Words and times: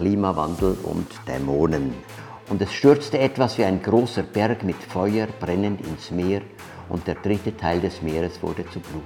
Klimawandel 0.00 0.78
und 0.82 1.08
Dämonen. 1.28 1.92
Und 2.48 2.62
es 2.62 2.72
stürzte 2.72 3.18
etwas 3.18 3.58
wie 3.58 3.64
ein 3.64 3.82
großer 3.82 4.22
Berg 4.22 4.64
mit 4.64 4.76
Feuer 4.76 5.26
brennend 5.26 5.82
ins 5.82 6.10
Meer, 6.10 6.40
und 6.88 7.06
der 7.06 7.16
dritte 7.16 7.54
Teil 7.54 7.80
des 7.80 8.00
Meeres 8.00 8.42
wurde 8.42 8.64
zu 8.70 8.80
Blut. 8.80 9.02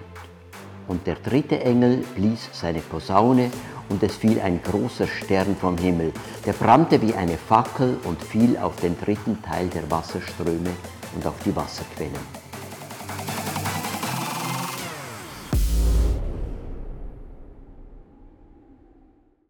Und 0.86 1.04
der 1.08 1.16
dritte 1.16 1.60
Engel 1.60 2.04
blies 2.14 2.48
seine 2.52 2.78
Posaune, 2.78 3.50
und 3.88 4.04
es 4.04 4.14
fiel 4.14 4.40
ein 4.40 4.62
großer 4.62 5.08
Stern 5.08 5.56
vom 5.56 5.76
Himmel, 5.76 6.12
der 6.46 6.52
brannte 6.52 7.02
wie 7.02 7.14
eine 7.14 7.38
Fackel 7.38 7.98
und 8.04 8.22
fiel 8.22 8.56
auf 8.56 8.76
den 8.76 8.96
dritten 8.96 9.42
Teil 9.42 9.66
der 9.66 9.90
Wasserströme 9.90 10.70
und 11.16 11.26
auf 11.26 11.34
die 11.45 11.54
Wasserquellen. 11.56 12.45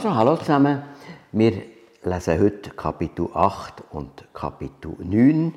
So, 0.01 0.15
hallo 0.15 0.37
zusammen. 0.39 0.94
Wir 1.37 1.63
lesen 2.05 2.39
heute 2.39 2.71
Kapitel 2.71 3.29
8 3.35 3.83
und 3.91 4.33
Kapitel 4.33 4.95
9. 5.01 5.53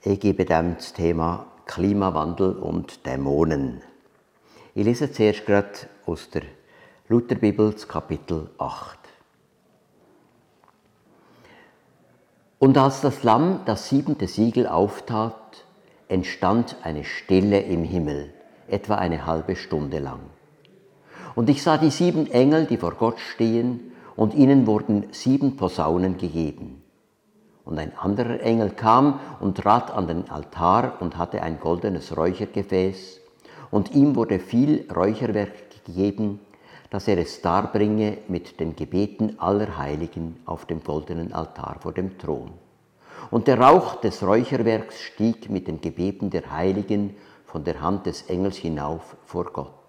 Ich 0.00 0.20
gebe 0.20 0.46
dem 0.46 0.76
das 0.76 0.94
Thema 0.94 1.48
Klimawandel 1.66 2.54
und 2.54 3.04
Dämonen. 3.04 3.82
Ich 4.74 4.86
lese 4.86 5.12
zuerst 5.12 5.44
gerade 5.44 5.68
aus 6.06 6.30
der 6.30 6.44
Lutherbibel 7.08 7.74
Kapitel 7.86 8.48
8. 8.56 8.98
Und 12.58 12.78
als 12.78 13.02
das 13.02 13.22
Lamm 13.22 13.60
das 13.66 13.90
siebente 13.90 14.26
Siegel 14.26 14.66
auftat, 14.66 15.66
entstand 16.08 16.76
eine 16.82 17.04
Stille 17.04 17.60
im 17.60 17.84
Himmel, 17.84 18.32
etwa 18.66 18.94
eine 18.94 19.26
halbe 19.26 19.56
Stunde 19.56 19.98
lang. 19.98 20.20
Und 21.34 21.50
ich 21.50 21.62
sah 21.62 21.76
die 21.76 21.90
sieben 21.90 22.30
Engel, 22.30 22.64
die 22.64 22.78
vor 22.78 22.94
Gott 22.94 23.20
stehen, 23.20 23.92
und 24.16 24.34
ihnen 24.34 24.66
wurden 24.66 25.06
sieben 25.12 25.56
Posaunen 25.56 26.18
gegeben. 26.18 26.82
Und 27.64 27.78
ein 27.78 27.96
anderer 27.98 28.40
Engel 28.40 28.70
kam 28.70 29.20
und 29.40 29.58
trat 29.58 29.90
an 29.90 30.06
den 30.06 30.30
Altar 30.30 30.94
und 31.00 31.18
hatte 31.18 31.42
ein 31.42 31.60
goldenes 31.60 32.16
Räuchergefäß, 32.16 33.20
und 33.70 33.94
ihm 33.94 34.14
wurde 34.14 34.38
viel 34.38 34.86
Räucherwerk 34.94 35.84
gegeben, 35.84 36.40
dass 36.90 37.08
er 37.08 37.18
es 37.18 37.42
darbringe 37.42 38.18
mit 38.28 38.60
den 38.60 38.76
Gebeten 38.76 39.38
aller 39.40 39.76
Heiligen 39.76 40.36
auf 40.46 40.66
dem 40.66 40.82
goldenen 40.82 41.32
Altar 41.32 41.78
vor 41.80 41.92
dem 41.92 42.16
Thron. 42.16 42.52
Und 43.30 43.48
der 43.48 43.60
Rauch 43.60 43.96
des 43.96 44.22
Räucherwerks 44.22 45.00
stieg 45.00 45.50
mit 45.50 45.66
den 45.66 45.80
Gebeten 45.80 46.30
der 46.30 46.50
Heiligen 46.52 47.16
von 47.44 47.64
der 47.64 47.80
Hand 47.80 48.06
des 48.06 48.22
Engels 48.22 48.56
hinauf 48.56 49.16
vor 49.24 49.46
Gott. 49.46 49.85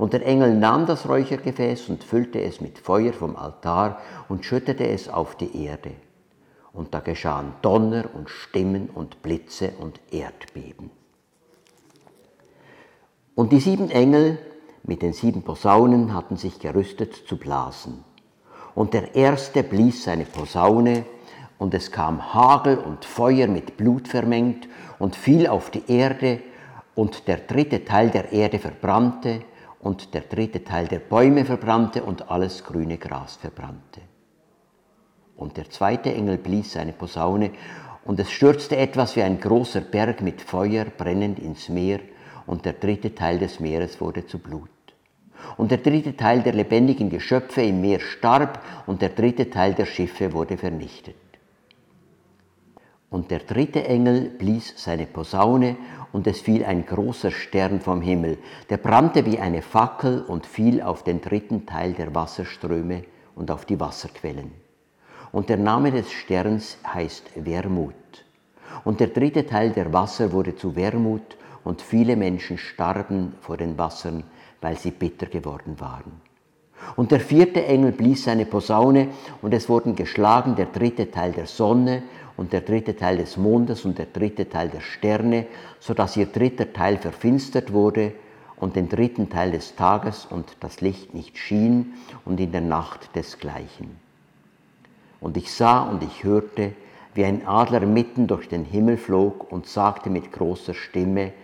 Und 0.00 0.14
der 0.14 0.24
Engel 0.24 0.54
nahm 0.54 0.86
das 0.86 1.06
Räuchergefäß 1.06 1.90
und 1.90 2.04
füllte 2.04 2.40
es 2.40 2.62
mit 2.62 2.78
Feuer 2.78 3.12
vom 3.12 3.36
Altar 3.36 3.98
und 4.30 4.46
schüttete 4.46 4.88
es 4.88 5.10
auf 5.10 5.34
die 5.34 5.66
Erde. 5.66 5.90
Und 6.72 6.94
da 6.94 7.00
geschahen 7.00 7.52
Donner 7.60 8.06
und 8.14 8.30
Stimmen 8.30 8.88
und 8.88 9.20
Blitze 9.20 9.74
und 9.78 10.00
Erdbeben. 10.10 10.90
Und 13.34 13.52
die 13.52 13.60
sieben 13.60 13.90
Engel 13.90 14.38
mit 14.84 15.02
den 15.02 15.12
sieben 15.12 15.42
Posaunen 15.42 16.14
hatten 16.14 16.38
sich 16.38 16.58
gerüstet 16.58 17.14
zu 17.14 17.36
blasen. 17.36 18.02
Und 18.74 18.94
der 18.94 19.14
erste 19.14 19.62
blies 19.62 20.04
seine 20.04 20.24
Posaune, 20.24 21.04
und 21.58 21.74
es 21.74 21.92
kam 21.92 22.32
Hagel 22.32 22.78
und 22.78 23.04
Feuer 23.04 23.48
mit 23.48 23.76
Blut 23.76 24.08
vermengt 24.08 24.66
und 24.98 25.14
fiel 25.14 25.46
auf 25.46 25.68
die 25.68 25.92
Erde, 25.92 26.40
und 26.94 27.28
der 27.28 27.36
dritte 27.36 27.84
Teil 27.84 28.08
der 28.08 28.32
Erde 28.32 28.58
verbrannte, 28.58 29.42
und 29.80 30.14
der 30.14 30.22
dritte 30.22 30.62
Teil 30.62 30.88
der 30.88 30.98
Bäume 30.98 31.44
verbrannte 31.44 32.02
und 32.02 32.30
alles 32.30 32.64
grüne 32.64 32.98
Gras 32.98 33.36
verbrannte. 33.36 34.02
Und 35.36 35.56
der 35.56 35.70
zweite 35.70 36.12
Engel 36.12 36.36
blies 36.36 36.72
seine 36.72 36.92
Posaune, 36.92 37.52
und 38.04 38.18
es 38.20 38.30
stürzte 38.30 38.76
etwas 38.76 39.16
wie 39.16 39.22
ein 39.22 39.40
großer 39.40 39.80
Berg 39.80 40.20
mit 40.20 40.42
Feuer 40.42 40.84
brennend 40.84 41.38
ins 41.38 41.68
Meer, 41.68 42.00
und 42.46 42.64
der 42.64 42.74
dritte 42.74 43.14
Teil 43.14 43.38
des 43.38 43.60
Meeres 43.60 44.00
wurde 44.00 44.26
zu 44.26 44.38
Blut. 44.38 44.68
Und 45.56 45.70
der 45.70 45.78
dritte 45.78 46.16
Teil 46.16 46.42
der 46.42 46.52
lebendigen 46.52 47.08
Geschöpfe 47.08 47.62
im 47.62 47.80
Meer 47.80 48.00
starb, 48.00 48.62
und 48.86 49.00
der 49.00 49.10
dritte 49.10 49.48
Teil 49.48 49.74
der 49.74 49.86
Schiffe 49.86 50.32
wurde 50.32 50.58
vernichtet. 50.58 51.16
Und 53.10 53.32
der 53.32 53.40
dritte 53.40 53.84
Engel 53.84 54.30
blies 54.30 54.72
seine 54.76 55.06
Posaune, 55.06 55.76
und 56.12 56.26
es 56.26 56.40
fiel 56.40 56.64
ein 56.64 56.86
großer 56.86 57.30
Stern 57.30 57.80
vom 57.80 58.00
Himmel, 58.00 58.38
der 58.68 58.78
brannte 58.78 59.26
wie 59.26 59.38
eine 59.38 59.62
Fackel 59.62 60.22
und 60.22 60.46
fiel 60.46 60.80
auf 60.82 61.04
den 61.04 61.20
dritten 61.20 61.66
Teil 61.66 61.92
der 61.92 62.14
Wasserströme 62.14 63.04
und 63.36 63.50
auf 63.50 63.64
die 63.64 63.78
Wasserquellen. 63.78 64.52
Und 65.32 65.48
der 65.48 65.56
Name 65.56 65.92
des 65.92 66.10
Sterns 66.10 66.78
heißt 66.86 67.30
Wermut. 67.36 67.94
Und 68.84 69.00
der 69.00 69.08
dritte 69.08 69.46
Teil 69.46 69.70
der 69.70 69.92
Wasser 69.92 70.32
wurde 70.32 70.56
zu 70.56 70.74
Wermut, 70.76 71.36
und 71.62 71.82
viele 71.82 72.16
Menschen 72.16 72.58
starben 72.58 73.34
vor 73.40 73.56
den 73.56 73.76
Wassern, 73.76 74.24
weil 74.60 74.78
sie 74.78 74.90
bitter 74.90 75.26
geworden 75.26 75.78
waren. 75.78 76.20
Und 76.96 77.10
der 77.10 77.20
vierte 77.20 77.64
Engel 77.66 77.92
blies 77.92 78.24
seine 78.24 78.46
Posaune, 78.46 79.08
und 79.42 79.52
es 79.52 79.68
wurden 79.68 79.94
geschlagen 79.94 80.56
der 80.56 80.66
dritte 80.66 81.10
Teil 81.10 81.32
der 81.32 81.46
Sonne 81.46 82.02
und 82.40 82.54
der 82.54 82.62
dritte 82.62 82.96
Teil 82.96 83.18
des 83.18 83.36
Mondes 83.36 83.84
und 83.84 83.98
der 83.98 84.06
dritte 84.06 84.48
Teil 84.48 84.70
der 84.70 84.80
Sterne, 84.80 85.44
so 85.78 85.92
dass 85.92 86.16
ihr 86.16 86.24
dritter 86.24 86.72
Teil 86.72 86.96
verfinstert 86.96 87.70
wurde 87.70 88.12
und 88.56 88.76
den 88.76 88.88
dritten 88.88 89.28
Teil 89.28 89.52
des 89.52 89.76
Tages 89.76 90.24
und 90.24 90.56
das 90.60 90.80
Licht 90.80 91.12
nicht 91.12 91.36
schien 91.36 91.92
und 92.24 92.40
in 92.40 92.50
der 92.50 92.62
Nacht 92.62 93.14
desgleichen. 93.14 93.90
Und 95.20 95.36
ich 95.36 95.52
sah 95.52 95.82
und 95.82 96.02
ich 96.02 96.24
hörte, 96.24 96.72
wie 97.12 97.26
ein 97.26 97.46
Adler 97.46 97.84
mitten 97.84 98.26
durch 98.26 98.48
den 98.48 98.64
Himmel 98.64 98.96
flog 98.96 99.52
und 99.52 99.66
sagte 99.66 100.08
mit 100.08 100.32
großer 100.32 100.72
Stimme, 100.72 101.34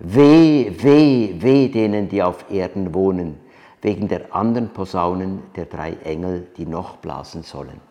Weh, 0.00 0.72
weh, 0.82 1.36
weh 1.38 1.68
denen, 1.68 2.08
die 2.08 2.24
auf 2.24 2.50
Erden 2.50 2.92
wohnen, 2.92 3.38
wegen 3.82 4.08
der 4.08 4.34
anderen 4.34 4.70
Posaunen 4.70 5.42
der 5.54 5.66
drei 5.66 5.92
Engel, 6.02 6.48
die 6.56 6.66
noch 6.66 6.96
blasen 6.96 7.44
sollen. 7.44 7.89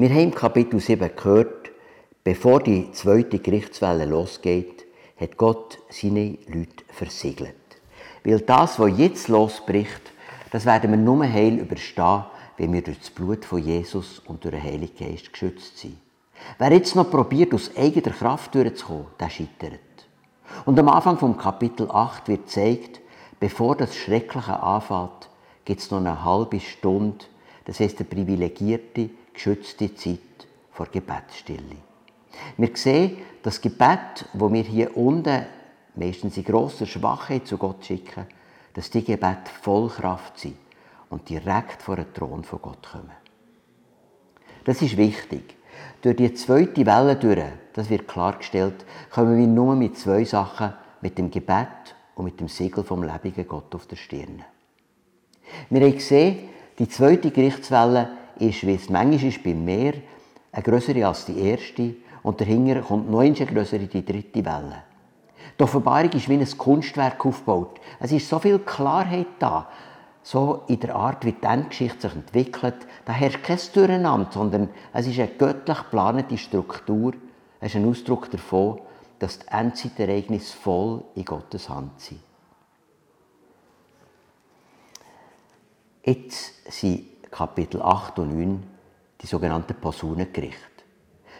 Wir 0.00 0.10
haben 0.10 0.20
im 0.20 0.30
Kapitel 0.32 0.78
7 0.78 1.10
gehört, 1.16 1.72
bevor 2.22 2.62
die 2.62 2.92
zweite 2.92 3.40
Gerichtswelle 3.40 4.04
losgeht, 4.04 4.86
hat 5.18 5.36
Gott 5.36 5.80
seine 5.90 6.38
Leute 6.46 6.84
versiegelt. 6.86 7.56
Weil 8.22 8.38
das, 8.38 8.78
was 8.78 8.96
jetzt 8.96 9.26
losbricht, 9.26 10.12
das 10.52 10.66
werden 10.66 10.92
wir 10.92 10.98
nur 10.98 11.24
heil 11.24 11.58
überstehen, 11.58 12.22
wenn 12.58 12.74
wir 12.74 12.82
durch 12.82 13.00
das 13.00 13.10
Blut 13.10 13.44
von 13.44 13.58
Jesus 13.58 14.20
und 14.20 14.44
durch 14.44 14.54
den 14.54 14.62
Heiligen 14.62 14.96
Geist 14.96 15.32
geschützt 15.32 15.78
sind. 15.78 15.98
Wer 16.58 16.72
jetzt 16.74 16.94
noch 16.94 17.10
probiert, 17.10 17.52
aus 17.52 17.76
eigener 17.76 18.14
Kraft 18.14 18.54
durchzukommen, 18.54 19.06
der 19.18 19.30
scheitert. 19.30 19.80
Und 20.64 20.78
am 20.78 20.90
Anfang 20.90 21.18
vom 21.18 21.36
Kapitel 21.36 21.90
8 21.90 22.28
wird 22.28 22.46
gezeigt, 22.46 23.00
bevor 23.40 23.74
das 23.74 23.96
Schreckliche 23.96 24.62
anfängt, 24.62 25.28
gibt 25.64 25.80
es 25.80 25.90
noch 25.90 25.98
eine 25.98 26.24
halbe 26.24 26.60
Stunde, 26.60 27.24
das 27.64 27.80
heißt 27.80 27.98
eine 27.98 28.08
privilegierte, 28.08 29.10
geschützte 29.38 29.94
Zeit 29.94 30.18
vor 30.72 30.86
Gebetsstille. 30.86 31.76
Wir 32.56 32.70
sehen, 32.74 33.18
das 33.42 33.60
Gebet, 33.60 34.26
wo 34.32 34.52
wir 34.52 34.62
hier 34.62 34.96
unten 34.96 35.46
meistens 35.94 36.36
in 36.36 36.44
grosser 36.44 36.86
Schwachheit 36.86 37.46
zu 37.46 37.56
Gott 37.56 37.84
schicken, 37.84 38.26
dass 38.74 38.90
die 38.90 39.04
Gebet 39.04 39.48
voll 39.62 39.88
Kraft 39.88 40.40
sind 40.40 40.56
und 41.08 41.28
direkt 41.28 41.82
vor 41.82 41.96
den 41.96 42.12
Thron 42.12 42.42
von 42.42 42.60
Gott 42.60 42.90
kommen. 42.90 43.12
Das 44.64 44.82
ist 44.82 44.96
wichtig. 44.96 45.56
Durch 46.02 46.16
die 46.16 46.34
zweite 46.34 46.84
Welle 46.84 47.14
durch, 47.14 47.42
das 47.74 47.90
wird 47.90 48.08
klargestellt, 48.08 48.84
kommen 49.10 49.38
wir 49.38 49.46
nur 49.46 49.76
mit 49.76 49.96
zwei 49.96 50.24
Sachen, 50.24 50.74
mit 51.00 51.16
dem 51.16 51.30
Gebet 51.30 51.94
und 52.16 52.24
mit 52.24 52.40
dem 52.40 52.48
Siegel 52.48 52.82
vom 52.82 53.04
lebendigen 53.04 53.46
Gott 53.46 53.72
auf 53.74 53.86
der 53.86 53.96
Stirn. 53.96 54.44
Wir 55.70 55.80
haben 55.80 55.94
gesehen, 55.94 56.48
die 56.78 56.88
zweite 56.88 57.30
Gerichtswelle 57.30 58.17
ist, 58.40 58.66
wie 58.66 58.74
es 58.74 58.88
manchmal 58.88 59.28
ist 59.28 59.42
beim 59.42 59.64
Meer, 59.64 59.94
eine 60.52 60.62
größere 60.62 61.06
als 61.06 61.26
die 61.26 61.38
erste 61.38 61.94
und 62.22 62.40
dahinter 62.40 62.80
kommt 62.82 63.10
noch 63.10 63.20
eine 63.20 63.32
größere, 63.32 63.86
die 63.86 64.04
dritte 64.04 64.44
Welle. 64.44 64.82
Die 65.58 65.62
Offenbarung 65.62 66.10
ist 66.12 66.28
wie 66.28 66.34
ein 66.34 66.58
Kunstwerk 66.58 67.24
aufgebaut. 67.24 67.80
Es 68.00 68.12
ist 68.12 68.28
so 68.28 68.38
viel 68.38 68.58
Klarheit 68.60 69.26
da, 69.38 69.68
so 70.22 70.62
in 70.68 70.78
der 70.80 70.94
Art, 70.94 71.24
wie 71.24 71.32
die 71.32 71.46
Endgeschichte 71.46 72.08
sich 72.08 72.16
entwickelt. 72.16 72.86
Da 73.04 73.12
herrscht 73.12 73.42
kein 73.42 73.58
Durcheinander, 73.72 74.30
sondern 74.30 74.68
es 74.92 75.06
ist 75.06 75.18
eine 75.18 75.28
göttlich 75.28 75.78
geplante 75.78 76.38
Struktur. 76.38 77.14
Es 77.60 77.74
ist 77.74 77.76
ein 77.76 77.88
Ausdruck 77.88 78.30
davon, 78.30 78.80
dass 79.18 79.40
die 79.40 79.48
Endzeitereignisse 79.48 80.56
voll 80.56 81.02
in 81.14 81.24
Gottes 81.24 81.68
Hand 81.68 82.00
sind. 82.00 82.20
Jetzt 86.04 86.72
sind 86.72 87.17
Kapitel 87.30 87.82
8 87.82 88.18
und 88.18 88.36
9 88.36 88.62
die 89.20 89.26
sogenannten 89.26 89.74
Posaunengerichte. 89.74 90.78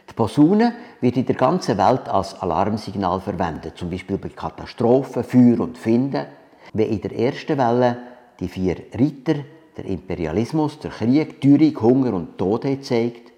Die 0.09 0.15
Posaune 0.15 0.75
wird 1.01 1.17
in 1.17 1.27
der 1.27 1.37
ganzen 1.37 1.77
Welt 1.77 2.09
als 2.09 2.41
Alarmsignal 2.41 3.21
verwendet, 3.21 3.77
zum 3.77 3.91
Beispiel 3.91 4.19
bei 4.19 4.31
Katastrophen, 4.31 5.23
Feuer 5.23 5.61
und 5.61 5.77
Finden. 5.77 6.27
Wenn 6.73 6.89
in 6.89 7.01
der 7.01 7.19
ersten 7.19 7.59
Welle 7.59 7.99
die 8.41 8.49
vier 8.49 8.77
Ritter 8.99 9.45
der 9.77 9.85
Imperialismus, 9.85 10.79
der 10.79 10.91
Krieg, 10.91 11.41
Teuerung, 11.41 11.81
Hunger 11.81 12.15
und 12.15 12.39
Tod 12.39 12.67
zeigt, 12.83 13.33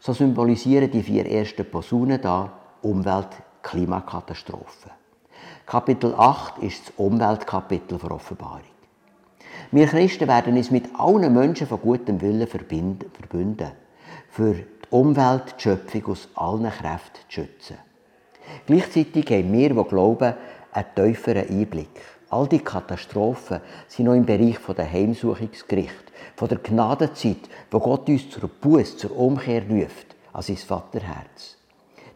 so 0.00 0.12
symbolisieren 0.12 0.90
die 0.90 1.02
vier 1.02 1.26
ersten 1.26 1.64
Posaunen 1.70 2.20
da 2.20 2.52
Umwelt, 2.82 3.28
Klimakatastrophe. 3.62 4.90
Kapitel 5.66 6.14
8 6.14 6.58
ist 6.58 6.88
das 6.88 6.94
Umweltkapitel 6.96 7.98
der 7.98 8.10
Offenbarung. 8.10 8.73
Wir 9.70 9.86
Christen 9.86 10.28
werden 10.28 10.56
uns 10.56 10.70
mit 10.70 10.88
allen 10.98 11.32
Menschen 11.32 11.66
von 11.66 11.80
gutem 11.80 12.20
Willen 12.20 12.46
verbünden, 12.46 13.72
für 14.30 14.54
die 14.54 14.64
Umwelt, 14.90 15.54
die 15.58 15.62
Schöpfung 15.62 16.06
aus 16.06 16.28
allen 16.34 16.70
Kräften 16.70 17.20
zu 17.28 17.40
schützen. 17.40 17.76
Gleichzeitig 18.66 19.26
haben 19.30 19.52
wir, 19.52 19.70
die 19.70 19.88
glauben, 19.88 20.34
einen 20.72 20.86
tieferen 20.94 21.48
Einblick. 21.48 22.00
All 22.30 22.48
die 22.48 22.58
Katastrophen 22.58 23.60
sind 23.88 24.06
noch 24.06 24.14
im 24.14 24.26
Bereich 24.26 24.58
der 24.76 24.90
Heimsuchungsgericht, 24.90 26.12
von 26.36 26.48
der 26.48 26.58
Gnadenzeit, 26.58 27.48
wo 27.70 27.78
Gott 27.78 28.08
uns 28.08 28.28
zur 28.30 28.48
Buß, 28.48 28.96
zur 28.96 29.16
Umkehr 29.16 29.62
ruft, 29.68 30.16
an 30.32 30.42
sein 30.42 30.56
Vaterherz. 30.56 31.56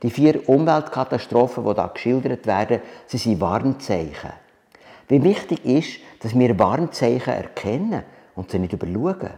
Die 0.02 0.10
vier 0.10 0.48
Umweltkatastrophen, 0.48 1.64
die 1.64 1.74
hier 1.74 1.90
geschildert 1.94 2.46
werden, 2.46 2.80
sie 3.06 3.18
sind 3.18 3.40
Warnzeichen. 3.40 4.32
Wie 5.08 5.22
wichtig 5.22 5.64
ist, 5.64 6.00
dass 6.20 6.38
wir 6.38 6.58
Warnzeichen 6.58 7.32
erkennen 7.32 8.02
und 8.36 8.50
sie 8.50 8.58
nicht 8.58 8.74
überschauen. 8.74 9.30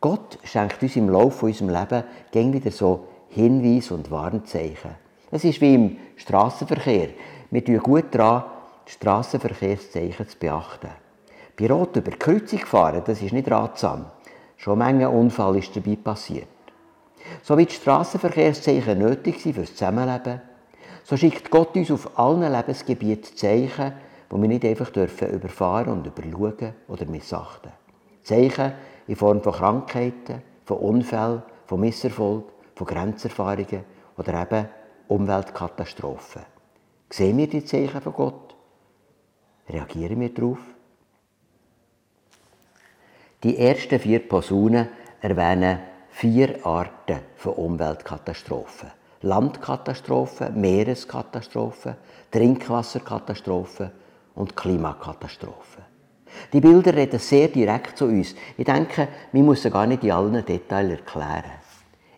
Gott 0.00 0.38
schenkt 0.44 0.82
uns 0.82 0.96
im 0.96 1.08
Laufe 1.08 1.46
unseres 1.46 1.70
Lebens 1.70 2.04
gegen 2.32 2.52
wieder 2.52 2.70
so 2.70 3.06
Hinweise 3.28 3.94
und 3.94 4.10
Warnzeichen. 4.10 4.96
Es 5.30 5.44
ist 5.44 5.60
wie 5.60 5.74
im 5.74 5.96
Straßenverkehr. 6.16 7.10
Wir 7.50 7.64
tun 7.64 7.78
gut 7.78 8.06
daran, 8.12 8.44
die 8.88 8.92
Strassenverkehrszeichen 8.92 10.28
zu 10.28 10.38
beachten. 10.38 10.90
Bei 11.56 11.68
Rot 11.68 11.94
über 11.96 12.10
die 12.10 12.18
Kreuzung 12.18 12.60
fahren, 12.60 13.02
das 13.04 13.22
ist 13.22 13.32
nicht 13.32 13.50
ratsam. 13.50 14.06
Schon 14.56 14.78
Menge 14.78 15.08
Unfall 15.08 15.56
ist 15.56 15.76
dabei 15.76 15.96
passiert. 15.96 16.48
So 17.42 17.56
wie 17.56 17.66
die 17.66 17.74
Strassenverkehrszeichen 17.74 18.98
nötig 18.98 19.40
sind 19.40 19.54
für 19.54 19.60
das 19.60 19.76
Zusammenleben, 19.76 20.40
so 21.04 21.16
schickt 21.16 21.50
Gott 21.50 21.76
uns 21.76 21.90
auf 21.90 22.18
allen 22.18 22.50
Lebensgebieten 22.50 23.36
Zeichen, 23.36 23.92
die 24.30 24.40
wir 24.40 24.48
nicht 24.48 24.64
einfach 24.64 24.90
überfahren 24.94 25.92
und 25.92 26.06
überschauen 26.06 26.74
oder 26.88 27.06
missachten. 27.06 27.72
Zeichen 28.22 28.72
in 29.06 29.16
Form 29.16 29.42
von 29.42 29.52
Krankheiten, 29.52 30.42
von 30.64 30.78
Unfällen, 30.78 31.42
von 31.66 31.80
Misserfolg, 31.80 32.44
von 32.74 32.86
Grenzerfahrungen 32.86 33.84
oder 34.16 34.42
eben 34.42 34.68
Umweltkatastrophen. 35.08 36.42
Sehen 37.08 37.38
wir 37.38 37.48
die 37.48 37.64
Zeichen 37.64 38.00
von 38.00 38.12
Gott? 38.12 38.54
Reagieren 39.68 40.20
wir 40.20 40.32
darauf? 40.32 40.58
Die 43.42 43.58
ersten 43.58 43.98
vier 43.98 44.20
Posaunen 44.28 44.88
erwähnen 45.20 45.80
vier 46.10 46.64
Arten 46.64 47.20
von 47.36 47.54
Umweltkatastrophen. 47.54 48.90
Landkatastrophen, 49.22 50.60
Meereskatastrophen, 50.60 51.96
Trinkwasserkatastrophen 52.30 53.90
und 54.34 54.56
Klimakatastrophen. 54.56 55.84
Die 56.52 56.60
Bilder 56.60 56.94
reden 56.94 57.18
sehr 57.18 57.48
direkt 57.48 57.98
zu 57.98 58.06
uns. 58.06 58.34
Ich 58.56 58.64
denke, 58.64 59.08
wir 59.32 59.42
müssen 59.42 59.70
gar 59.70 59.86
nicht 59.86 60.04
in 60.04 60.12
allen 60.12 60.44
Details 60.44 60.90
erklären. 60.90 61.60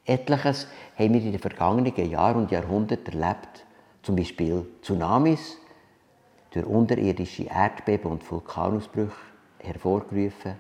Etliches 0.05 0.67
haben 0.97 1.15
wir 1.15 1.23
in 1.23 1.33
den 1.33 1.41
vergangenen 1.41 2.11
Jahren 2.11 2.43
und 2.43 2.51
Jahrhunderten 2.51 3.21
erlebt. 3.21 3.65
Zum 4.03 4.17
Beispiel 4.17 4.67
Tsunamis, 4.83 5.59
durch 6.51 6.67
unterirdische 6.67 7.45
Erdbeben 7.45 8.11
und 8.11 8.31
Vulkanausbrüche 8.31 9.13
hervorgerufen. 9.59 10.55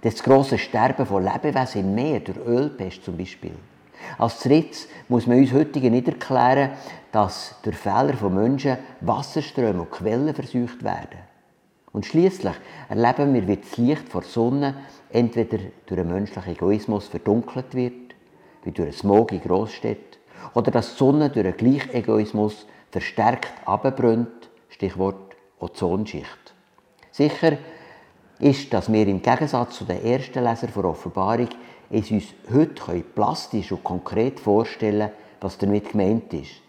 Das 0.00 0.22
große 0.22 0.58
Sterben 0.58 1.06
von 1.06 1.22
Lebewesen 1.22 1.82
im 1.82 1.94
Meer, 1.94 2.20
durch 2.20 2.38
Ölpest 2.38 3.04
zum 3.04 3.16
Beispiel. 3.16 3.56
Als 4.18 4.40
drittes 4.40 4.88
muss 5.08 5.26
man 5.26 5.38
uns 5.38 5.52
heute 5.52 5.78
nicht 5.78 6.08
erklären, 6.08 6.70
dass 7.12 7.56
durch 7.62 7.76
Fehler 7.76 8.14
von 8.14 8.34
Menschen 8.34 8.78
Wasserströme 9.00 9.82
und 9.82 9.90
Quellen 9.90 10.34
versucht 10.34 10.82
werden. 10.82 11.18
Und 11.92 12.04
schließlich 12.04 12.54
erleben 12.88 13.32
wir, 13.32 13.48
wie 13.48 13.56
das 13.56 13.76
Licht 13.78 14.08
vor 14.08 14.20
der 14.20 14.30
Sonne 14.30 14.74
entweder 15.10 15.58
durch 15.86 16.00
einen 16.00 16.12
menschlichen 16.12 16.52
Egoismus 16.52 17.08
verdunkelt 17.08 17.74
wird, 17.74 18.14
wie 18.64 18.72
durch 18.72 18.88
einen 18.88 18.98
Smog 18.98 19.32
in 19.32 19.40
Großstädten, 19.40 20.20
oder 20.52 20.70
dass 20.70 20.92
die 20.92 20.98
Sonne 20.98 21.30
durch 21.30 21.46
einen 21.46 21.56
Gleichegoismus 21.56 22.66
verstärkt 22.90 23.52
abbrennt, 23.64 24.50
Stichwort 24.68 25.36
Ozonschicht. 25.58 26.54
Sicher 27.10 27.56
ist, 28.38 28.72
dass 28.74 28.92
wir 28.92 29.06
im 29.06 29.22
Gegensatz 29.22 29.76
zu 29.76 29.84
den 29.84 30.04
ersten 30.04 30.44
Lesern 30.44 30.70
der 30.74 30.84
Offenbarung 30.84 31.48
es 31.90 32.10
uns 32.10 32.24
heute 32.52 33.00
plastisch 33.00 33.72
und 33.72 33.84
konkret 33.84 34.40
vorstellen 34.40 35.10
was 35.40 35.58
damit 35.58 35.90
gemeint 35.90 36.32
ist, 36.32 36.62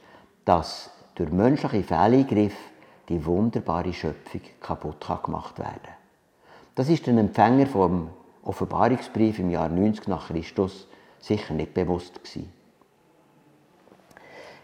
dass 0.46 0.92
durch 1.16 1.31
menschliche 1.31 1.84
Fehleingriffe 1.84 2.58
die 3.10 3.25
wunderbare 3.25 3.94
Schöpfung 3.94 4.42
kaputt 4.60 5.06
gemacht 5.24 5.58
werden 5.58 5.80
kann. 5.84 5.94
Das 6.75 6.90
ist 6.90 7.08
den 7.08 7.18
Empfänger 7.18 7.66
vom 7.66 8.10
Offenbarungsbrief 8.44 9.40
im 9.40 9.50
Jahr 9.50 9.69
90 9.69 10.08
nach 10.08 10.28
Christus 10.28 10.88
sicher 11.20 11.54
nicht 11.54 11.74
bewusst 11.74 12.24
gewesen. 12.24 12.52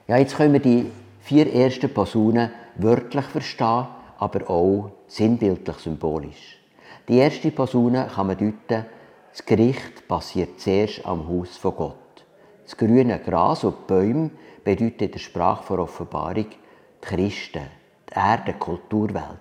Ja, 0.08 0.18
jetzt 0.18 0.36
können 0.36 0.54
wir 0.54 0.60
die 0.60 0.92
vier 1.22 1.52
ersten 1.52 1.94
Posaunen 1.94 2.52
wörtlich 2.76 3.26
verstehen, 3.26 3.88
aber 4.20 4.50
auch 4.50 4.92
sinnbildlich 5.08 5.78
symbolisch. 5.78 6.60
Die 7.08 7.18
erste 7.18 7.52
Posaune 7.52 8.08
kann 8.14 8.28
man 8.28 8.38
deuten, 8.38 8.86
das 9.34 9.44
Gericht 9.48 10.08
passiert 10.08 10.60
zuerst 10.60 11.04
am 11.08 11.28
Haus 11.28 11.58
von 11.58 11.76
Gott. 11.76 12.24
Das 12.66 12.78
grüne 12.78 13.18
Gras 13.18 13.64
und 13.64 13.78
die 13.80 13.88
Bäume 13.88 14.30
bedeuten 14.64 15.06
in 15.06 15.12
der 15.12 15.18
Sprache 15.18 15.74
der 15.74 15.80
Offenbarung 15.80 16.46
die 16.52 16.58
Christen, 17.02 17.64
die 18.12 18.14
Erde, 18.14 18.54
die 18.54 18.60
Kulturwelt. 18.60 19.40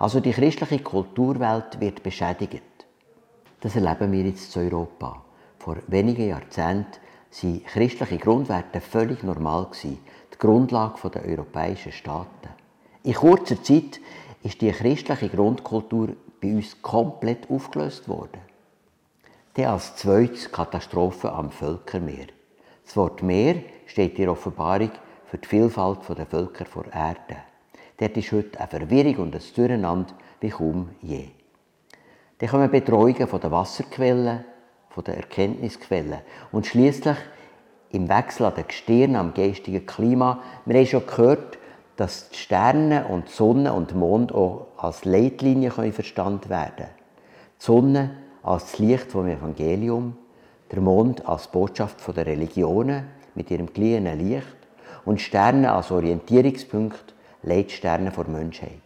Also 0.00 0.18
die 0.18 0.32
christliche 0.32 0.82
Kulturwelt 0.82 1.78
wird 1.78 2.02
beschädigt. 2.02 2.64
Das 3.60 3.76
erleben 3.76 4.10
wir 4.10 4.24
jetzt 4.24 4.56
in 4.56 4.64
Europa. 4.64 5.22
Vor 5.60 5.76
wenigen 5.86 6.28
Jahrzehnten 6.28 6.98
waren 7.30 7.64
christliche 7.66 8.18
Grundwerte 8.18 8.80
völlig 8.80 9.22
normal, 9.22 9.68
die 9.84 9.96
Grundlage 10.40 11.08
der 11.08 11.24
europäischen 11.24 11.92
Staaten. 11.92 12.48
In 13.04 13.14
kurzer 13.14 13.62
Zeit 13.62 14.00
ist 14.42 14.60
die 14.60 14.72
christliche 14.72 15.28
Grundkultur 15.28 16.16
bei 16.42 16.48
uns 16.48 16.82
komplett 16.82 17.48
aufgelöst 17.48 18.08
worden. 18.08 18.49
Dann 19.54 19.66
als 19.66 19.96
zweites 19.96 20.52
Katastrophe 20.52 21.32
am 21.32 21.50
Völkermeer. 21.50 22.26
Das 22.84 22.96
Wort 22.96 23.22
Meer 23.22 23.56
steht 23.86 24.18
in 24.18 24.24
der 24.24 24.32
Offenbarung 24.32 24.90
für 25.26 25.38
die 25.38 25.48
Vielfalt 25.48 26.00
der 26.08 26.26
Völker 26.26 26.66
vor 26.66 26.84
Erde. 26.92 27.36
Dort 27.98 28.16
ist 28.16 28.32
heute 28.32 28.58
eine 28.58 28.68
Verwirrung 28.68 29.16
und 29.16 29.34
ein 29.34 29.42
Durcheinander 29.54 30.14
wie 30.40 30.50
kaum 30.50 30.90
je. 31.00 31.28
Dann 32.38 32.48
kommen 32.48 32.70
Betreuungen 32.70 33.26
von 33.26 33.40
den 33.40 33.50
Wasserquellen, 33.50 34.44
von 34.88 35.04
den 35.04 35.14
Erkenntnisquellen 35.14 36.20
und 36.52 36.66
schließlich 36.66 37.16
im 37.90 38.08
Wechsel 38.08 38.46
an 38.46 38.54
den 38.54 38.66
Gestirn, 38.68 39.16
am 39.16 39.34
geistigen 39.34 39.84
Klima. 39.84 40.42
Wir 40.64 40.78
haben 40.78 40.86
schon 40.86 41.06
gehört, 41.06 41.58
dass 41.96 42.30
die 42.30 42.38
Sterne 42.38 43.06
und 43.08 43.28
die 43.28 43.32
Sonne 43.32 43.72
und 43.72 43.90
der 43.90 43.98
Mond 43.98 44.32
auch 44.32 44.68
als 44.78 45.04
Leitlinie 45.04 45.70
verstanden 45.70 46.48
werden 46.48 46.76
können. 46.76 46.90
Die 47.60 47.64
Sonne 47.64 48.10
als 48.42 48.70
das 48.70 48.78
Licht 48.78 49.10
vom 49.10 49.26
Evangelium, 49.26 50.16
der 50.70 50.80
Mond 50.80 51.26
als 51.26 51.48
Botschaft 51.48 52.00
der 52.16 52.26
Religionen 52.26 53.04
mit 53.34 53.50
ihrem 53.50 53.72
kleinen 53.72 54.18
Licht 54.18 54.56
und 55.04 55.20
Sterne 55.20 55.72
als 55.72 55.90
Orientierungspunkt, 55.90 57.14
Leitsterne 57.42 58.10
der 58.10 58.28
Menschheit. 58.28 58.80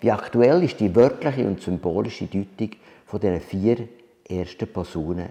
Wie 0.00 0.10
aktuell 0.10 0.62
ist 0.62 0.80
die 0.80 0.94
wörtliche 0.94 1.46
und 1.46 1.60
symbolische 1.60 2.26
Deutung 2.26 2.70
von 3.06 3.20
diesen 3.20 3.40
vier 3.40 3.88
ersten 4.28 4.72
Posaunen 4.72 5.30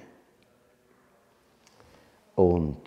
und 2.36 2.82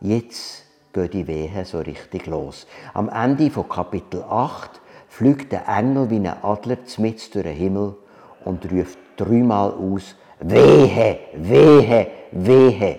jetzt 0.00 0.64
gehen 0.92 1.10
die 1.10 1.26
Wehen 1.26 1.64
so 1.64 1.80
richtig 1.80 2.26
los. 2.26 2.66
Am 2.92 3.08
Ende 3.08 3.50
von 3.50 3.68
Kapitel 3.68 4.22
8 4.22 4.80
fliegt 5.08 5.52
der 5.52 5.68
Engel 5.68 6.10
wie 6.10 6.16
ein 6.16 6.26
Adler 6.26 6.76
mit 6.98 7.34
durch 7.34 7.44
den 7.44 7.56
Himmel 7.56 7.96
und 8.44 8.70
ruft 8.70 8.98
dreimal 9.16 9.72
aus: 9.72 10.16
Wehe, 10.40 11.18
wehe, 11.34 12.06
wehe. 12.32 12.98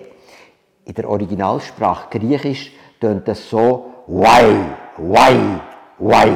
In 0.84 0.94
der 0.94 1.08
Originalsprache 1.08 2.18
Griechisch 2.18 2.72
tönt 3.00 3.26
das 3.28 3.48
so: 3.48 3.92
Wai, 4.06 4.76
wai, 4.96 5.60
wai. 5.98 6.32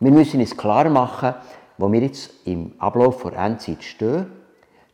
Wir 0.00 0.10
müssen 0.10 0.40
uns 0.40 0.56
klar 0.56 0.88
machen, 0.90 1.34
wo 1.78 1.90
wir 1.90 2.00
jetzt 2.00 2.30
im 2.44 2.72
Ablauf 2.78 3.22
der 3.22 3.38
Endzeit 3.38 3.82
stehen. 3.82 4.26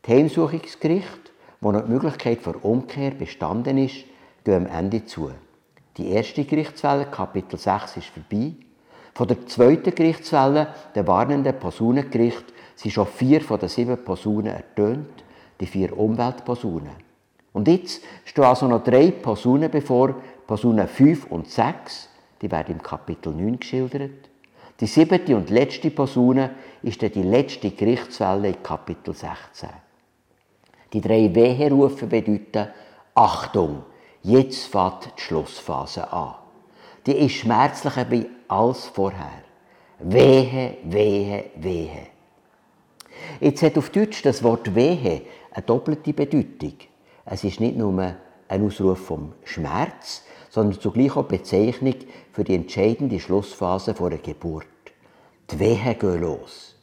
Das 0.03 0.15
Heimsuchungsgericht 0.15 1.31
wo 1.61 1.73
noch 1.73 1.85
die 1.85 1.91
Möglichkeit 1.91 2.41
für 2.41 2.57
Umkehr 2.59 3.11
bestanden 3.11 3.79
ist, 3.79 4.05
gehen 4.45 4.67
am 4.67 4.67
Ende 4.67 5.05
zu. 5.05 5.31
Die 5.97 6.09
erste 6.11 6.45
Gerichtswelle, 6.45 7.07
Kapitel 7.07 7.59
6, 7.59 7.99
ist 7.99 8.07
vorbei. 8.07 8.55
Von 9.13 9.29
der 9.29 9.47
zweiten 9.47 9.95
Gerichtswelle, 9.95 10.69
der 10.95 11.07
warnenden 11.07 11.59
Posaunengericht, 11.59 12.45
sind 12.81 12.93
schon 12.93 13.07
vier 13.07 13.43
von 13.43 13.61
den 13.61 13.69
sieben 13.69 14.03
Posaunen 14.03 14.47
ertönt, 14.55 15.25
die 15.61 15.67
vier 15.67 15.97
Umweltposaunen. 15.97 17.11
Und 17.53 17.69
jetzt 17.69 18.03
stehen 18.25 18.45
also 18.45 18.67
noch 18.67 18.83
drei 18.83 19.11
Posaunen 19.11 19.71
bevor, 19.71 20.15
Posaunen 20.47 20.89
5 20.89 21.27
und 21.27 21.49
6, 21.49 22.09
die 22.41 22.51
werden 22.51 22.77
im 22.77 22.83
Kapitel 22.83 23.35
9 23.35 23.61
geschildert. 23.61 24.31
Die 24.81 24.87
siebte 24.87 25.37
und 25.37 25.51
letzte 25.51 25.91
Posaune 25.91 26.53
ist 26.83 27.03
dann 27.03 27.13
die 27.13 27.23
letzte 27.23 27.71
Gerichtswelle 27.71 28.49
in 28.49 28.63
Kapitel 28.63 29.13
16. 29.13 29.69
Die 30.95 31.03
drei 31.03 31.35
Weherufe 31.35 32.07
bedeuten 32.07 32.69
Achtung, 33.15 33.83
jetzt 34.23 34.69
fängt 34.69 35.13
die 35.19 35.21
Schlussphase 35.21 36.11
an. 36.11 36.37
Die 37.05 37.13
ist 37.13 37.35
schmerzlicher 37.35 38.11
wie 38.11 38.27
alles 38.49 38.87
vorher. 38.87 39.45
Wehe, 39.99 40.79
wehe, 40.85 41.51
wehe. 41.57 42.20
Jetzt 43.41 43.63
hat 43.63 43.79
auf 43.79 43.91
Deutsch 43.91 44.23
das 44.23 44.43
Wort 44.43 44.75
Wehe 44.75 45.23
eine 45.53 45.63
doppelte 45.65 46.13
Bedeutung. 46.13 46.75
Es 47.25 47.45
ist 47.45 47.61
nicht 47.61 47.77
nur 47.77 48.17
ein 48.49 48.67
Ausruf 48.67 48.99
vom 48.99 49.33
Schmerz, 49.45 50.25
sondern 50.49 50.81
zugleich 50.81 51.17
auch 51.17 51.25
Bezeichnung 51.25 51.95
für 52.33 52.45
die 52.45 52.55
entscheidende 52.55 53.21
Schlussphase 53.21 53.95
vor 53.95 54.11
der 54.11 54.19
Geburt. 54.19 54.67
Die 55.51 55.59
Wehe 55.59 55.95
gehen 55.95 56.21
los. 56.21 56.75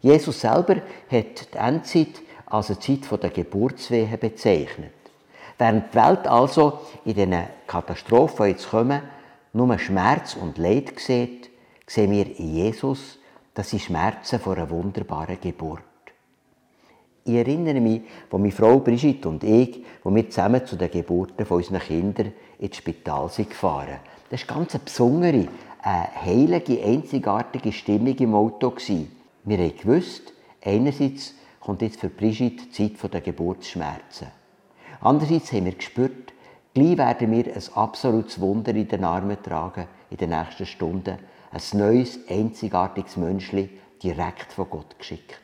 Jesus 0.00 0.40
selber 0.40 0.76
hat 1.10 1.54
die 1.54 1.58
Endzeit 1.58 2.22
als 2.46 2.70
eine 2.70 2.78
Zeit 2.78 3.22
der 3.22 3.30
Geburtswehe 3.30 4.16
bezeichnet. 4.16 4.92
Während 5.58 5.92
die 5.92 5.96
Welt 5.96 6.26
also 6.26 6.80
in 7.04 7.14
diesen 7.14 7.42
Katastrophen, 7.66 8.46
die 8.46 8.52
jetzt 8.52 8.70
kommen, 8.70 9.02
nur 9.52 9.78
Schmerz 9.78 10.36
und 10.36 10.56
Leid 10.58 10.98
sieht, 10.98 11.50
sehen 11.86 12.12
wir 12.12 12.38
in 12.38 12.54
Jesus, 12.54 13.17
dass 13.58 13.70
sie 13.70 13.80
Schmerzen 13.80 14.38
vor 14.38 14.56
einer 14.56 14.70
wunderbaren 14.70 15.40
Geburt. 15.40 15.82
Ich 17.24 17.34
erinnere 17.34 17.80
mich, 17.80 18.02
wo 18.30 18.38
meine 18.38 18.52
Frau 18.52 18.78
Brigitte 18.78 19.28
und 19.28 19.42
ich, 19.42 19.84
wo 20.04 20.14
wir 20.14 20.30
zusammen 20.30 20.64
zu 20.64 20.76
den 20.76 20.88
Geburten 20.88 21.44
von 21.44 21.56
unseren 21.56 21.80
Kindern 21.80 22.32
ins 22.60 22.76
Spital 22.76 23.28
sind. 23.28 23.50
Das 23.50 23.60
war 23.60 23.86
ganz 24.30 24.76
eine 24.76 24.84
besondere, 24.84 25.48
eine 25.82 26.08
heilige, 26.24 26.80
einzigartige 26.84 27.72
Stimmung 27.72 28.14
im 28.18 28.36
Auto. 28.36 28.72
Wir 28.76 29.58
haben 29.58 29.76
gewusst, 29.76 30.32
einerseits 30.64 31.34
kommt 31.58 31.82
jetzt 31.82 31.98
für 31.98 32.10
Brigitte 32.10 32.66
die 32.66 32.94
Zeit 32.96 33.12
der 33.12 33.20
Geburtsschmerzen. 33.20 34.28
Andererseits 35.00 35.52
haben 35.52 35.64
wir 35.64 35.72
gespürt, 35.72 36.27
gleich 36.78 36.98
werden 36.98 37.32
wir 37.32 37.46
ein 37.46 37.62
absolutes 37.74 38.40
Wunder 38.40 38.74
in 38.74 38.88
den 38.88 39.04
Armen 39.04 39.42
tragen 39.42 39.86
in 40.10 40.16
den 40.16 40.30
nächsten 40.30 40.66
Stunden. 40.66 41.18
Ein 41.50 41.78
neues, 41.78 42.20
einzigartiges 42.28 43.16
Menschli 43.16 43.70
direkt 44.02 44.52
von 44.52 44.70
Gott 44.70 44.98
geschickt. 44.98 45.40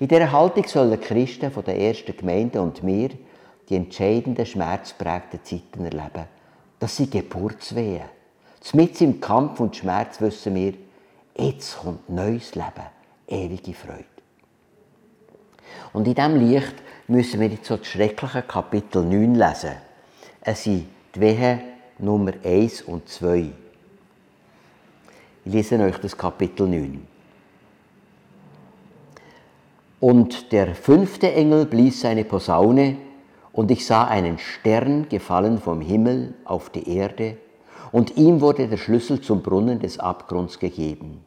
In 0.00 0.08
dieser 0.08 0.32
Haltung 0.32 0.66
sollen 0.66 1.00
Christen 1.00 1.50
von 1.50 1.64
der 1.64 1.78
ersten 1.78 2.16
Gemeinde 2.16 2.62
und 2.62 2.84
wir 2.84 3.10
die 3.68 3.76
entscheidenden, 3.76 4.46
schmerzprägten 4.46 5.40
Zeiten 5.44 5.84
erleben. 5.84 6.26
Das 6.78 6.96
sind 6.96 7.10
Geburtswehen. 7.10 8.04
Mit 8.72 9.00
im 9.00 9.20
Kampf 9.20 9.60
und 9.60 9.76
Schmerz 9.76 10.20
wissen 10.20 10.54
wir, 10.54 10.74
jetzt 11.36 11.78
kommt 11.78 12.08
neues 12.08 12.54
Leben, 12.54 12.86
ewige 13.26 13.74
Freude. 13.74 14.04
Und 15.92 16.06
in 16.06 16.14
diesem 16.14 16.36
Licht 16.36 16.74
müssen 17.06 17.40
wir 17.40 17.48
jetzt 17.48 17.66
so 17.66 17.76
das 17.76 17.86
schreckliche 17.86 18.42
Kapitel 18.42 19.04
9 19.04 19.34
lesen. 19.34 19.87
Es 20.40 20.62
sind 20.62 20.86
die 21.14 21.20
Wehen 21.20 21.60
Nummer 21.98 22.32
1 22.44 22.82
und 22.82 23.08
2. 23.08 23.50
Ich 25.44 25.52
lese 25.52 25.80
euch 25.80 25.98
das 25.98 26.16
Kapitel 26.16 26.68
9. 26.68 27.04
Und 29.98 30.52
der 30.52 30.76
fünfte 30.76 31.32
Engel 31.32 31.66
blies 31.66 32.02
seine 32.02 32.24
Posaune, 32.24 32.98
und 33.52 33.72
ich 33.72 33.84
sah 33.84 34.04
einen 34.04 34.38
Stern 34.38 35.08
gefallen 35.08 35.58
vom 35.58 35.80
Himmel 35.80 36.34
auf 36.44 36.70
die 36.70 36.88
Erde, 36.88 37.36
und 37.90 38.16
ihm 38.16 38.40
wurde 38.40 38.68
der 38.68 38.76
Schlüssel 38.76 39.20
zum 39.20 39.42
Brunnen 39.42 39.80
des 39.80 39.98
Abgrunds 39.98 40.60
gegeben. 40.60 41.24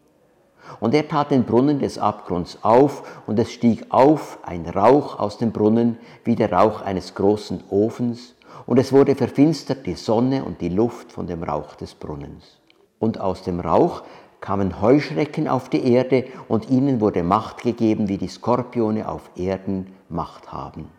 Und 0.79 0.93
er 0.93 1.05
tat 1.05 1.31
den 1.31 1.43
Brunnen 1.43 1.79
des 1.79 1.97
Abgrunds 1.97 2.59
auf, 2.61 3.21
und 3.27 3.37
es 3.39 3.51
stieg 3.51 3.87
auf 3.89 4.39
ein 4.43 4.65
Rauch 4.65 5.19
aus 5.19 5.37
dem 5.37 5.51
Brunnen, 5.51 5.97
wie 6.23 6.37
der 6.37 6.53
Rauch 6.53 6.81
eines 6.81 7.13
großen 7.13 7.65
Ofens, 7.69 8.35
und 8.65 8.77
es 8.77 8.93
wurde 8.93 9.15
verfinstert 9.15 9.85
die 9.85 9.95
Sonne 9.95 10.43
und 10.43 10.61
die 10.61 10.69
Luft 10.69 11.11
von 11.11 11.27
dem 11.27 11.43
Rauch 11.43 11.75
des 11.75 11.93
Brunnens. 11.95 12.59
Und 12.99 13.19
aus 13.19 13.43
dem 13.43 13.59
Rauch 13.59 14.03
kamen 14.41 14.81
Heuschrecken 14.81 15.47
auf 15.47 15.69
die 15.69 15.91
Erde, 15.91 16.25
und 16.47 16.69
ihnen 16.69 16.99
wurde 16.99 17.23
Macht 17.23 17.61
gegeben, 17.61 18.07
wie 18.09 18.17
die 18.17 18.27
Skorpione 18.27 19.07
auf 19.07 19.29
Erden 19.35 19.93
Macht 20.09 20.51
haben. 20.51 20.89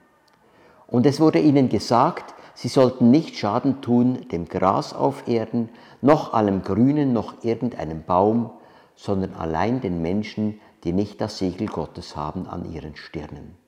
Und 0.86 1.06
es 1.06 1.20
wurde 1.20 1.40
ihnen 1.40 1.68
gesagt, 1.68 2.34
sie 2.54 2.68
sollten 2.68 3.10
nicht 3.10 3.36
Schaden 3.36 3.80
tun 3.80 4.26
dem 4.30 4.46
Gras 4.46 4.94
auf 4.94 5.26
Erden, 5.26 5.70
noch 6.00 6.34
allem 6.34 6.62
Grünen, 6.62 7.12
noch 7.12 7.42
irgendeinem 7.42 8.04
Baum, 8.04 8.50
sondern 8.94 9.34
allein 9.34 9.80
den 9.80 10.02
Menschen, 10.02 10.60
die 10.84 10.92
nicht 10.92 11.20
das 11.20 11.38
Siegel 11.38 11.66
Gottes 11.66 12.16
haben 12.16 12.46
an 12.46 12.70
ihren 12.70 12.96
Stirnen. 12.96 13.61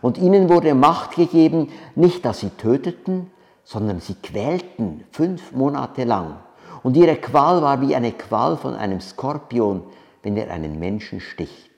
Und 0.00 0.18
ihnen 0.18 0.48
wurde 0.48 0.74
Macht 0.74 1.16
gegeben, 1.16 1.68
nicht 1.94 2.24
dass 2.24 2.40
sie 2.40 2.50
töteten, 2.50 3.30
sondern 3.64 4.00
sie 4.00 4.14
quälten 4.14 5.04
fünf 5.10 5.52
Monate 5.52 6.04
lang. 6.04 6.36
Und 6.82 6.96
ihre 6.96 7.16
Qual 7.16 7.62
war 7.62 7.80
wie 7.80 7.94
eine 7.94 8.12
Qual 8.12 8.56
von 8.56 8.74
einem 8.74 9.00
Skorpion, 9.00 9.82
wenn 10.22 10.36
er 10.36 10.50
einen 10.50 10.78
Menschen 10.78 11.20
sticht. 11.20 11.70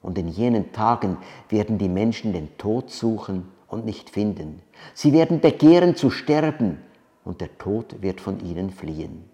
Und 0.00 0.18
in 0.18 0.28
jenen 0.28 0.72
Tagen 0.72 1.16
werden 1.48 1.78
die 1.78 1.88
Menschen 1.88 2.32
den 2.32 2.56
Tod 2.58 2.90
suchen 2.90 3.48
und 3.68 3.84
nicht 3.84 4.10
finden. 4.10 4.60
Sie 4.94 5.12
werden 5.12 5.40
begehren 5.40 5.96
zu 5.96 6.10
sterben 6.10 6.78
und 7.24 7.40
der 7.40 7.56
Tod 7.58 8.02
wird 8.02 8.20
von 8.20 8.40
ihnen 8.40 8.70
fliehen. 8.70 9.24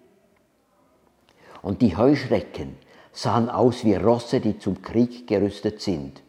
Und 1.61 1.81
die 1.81 1.97
Heuschrecken 1.97 2.77
sahen 3.11 3.49
aus 3.49 3.83
wie 3.83 3.95
Rosse, 3.95 4.39
die 4.39 4.59
zum 4.59 4.81
Krieg 4.81 5.27
gerüstet 5.27 5.81
sind. 5.81 6.21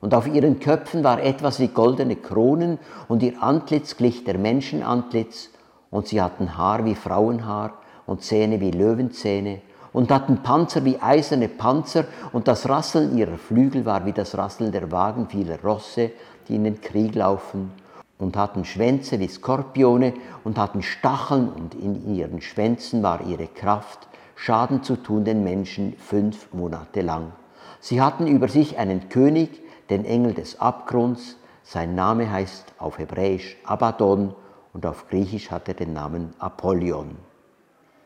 Und 0.00 0.14
auf 0.14 0.26
ihren 0.26 0.60
Köpfen 0.60 1.04
war 1.04 1.22
etwas 1.22 1.58
wie 1.60 1.68
goldene 1.68 2.16
Kronen 2.16 2.78
und 3.08 3.22
ihr 3.22 3.42
Antlitz 3.42 3.96
glich 3.96 4.24
der 4.24 4.38
Menschenantlitz. 4.38 5.50
Und 5.90 6.08
sie 6.08 6.20
hatten 6.20 6.56
Haar 6.56 6.84
wie 6.84 6.94
Frauenhaar 6.94 7.74
und 8.06 8.22
Zähne 8.22 8.60
wie 8.60 8.70
Löwenzähne 8.70 9.60
und 9.92 10.10
hatten 10.10 10.42
Panzer 10.42 10.84
wie 10.84 11.00
eiserne 11.00 11.48
Panzer. 11.48 12.04
Und 12.32 12.48
das 12.48 12.68
Rasseln 12.68 13.16
ihrer 13.16 13.38
Flügel 13.38 13.86
war 13.86 14.04
wie 14.04 14.12
das 14.12 14.36
Rasseln 14.36 14.70
der 14.70 14.92
Wagen 14.92 15.28
vieler 15.28 15.60
Rosse, 15.62 16.10
die 16.48 16.56
in 16.56 16.64
den 16.64 16.80
Krieg 16.80 17.14
laufen. 17.14 17.72
Und 18.18 18.36
hatten 18.36 18.64
Schwänze 18.64 19.18
wie 19.20 19.28
Skorpione 19.28 20.12
und 20.44 20.58
hatten 20.58 20.82
Stacheln. 20.82 21.48
Und 21.48 21.74
in 21.74 22.14
ihren 22.14 22.42
Schwänzen 22.42 23.02
war 23.02 23.22
ihre 23.26 23.46
Kraft 23.46 24.06
Schaden 24.34 24.82
zu 24.82 24.96
tun 24.96 25.24
den 25.24 25.42
Menschen 25.42 25.94
fünf 25.98 26.52
Monate 26.52 27.00
lang. 27.00 27.32
Sie 27.80 28.02
hatten 28.02 28.26
über 28.26 28.48
sich 28.48 28.78
einen 28.78 29.08
König, 29.08 29.62
den 29.90 30.04
Engel 30.04 30.34
des 30.34 30.60
Abgrunds. 30.60 31.36
Sein 31.62 31.94
Name 31.94 32.30
heißt 32.30 32.74
auf 32.78 32.98
Hebräisch 32.98 33.56
Abaddon 33.64 34.34
und 34.72 34.86
auf 34.86 35.08
Griechisch 35.08 35.50
hat 35.50 35.68
er 35.68 35.74
den 35.74 35.92
Namen 35.92 36.34
Apollyon. 36.38 37.16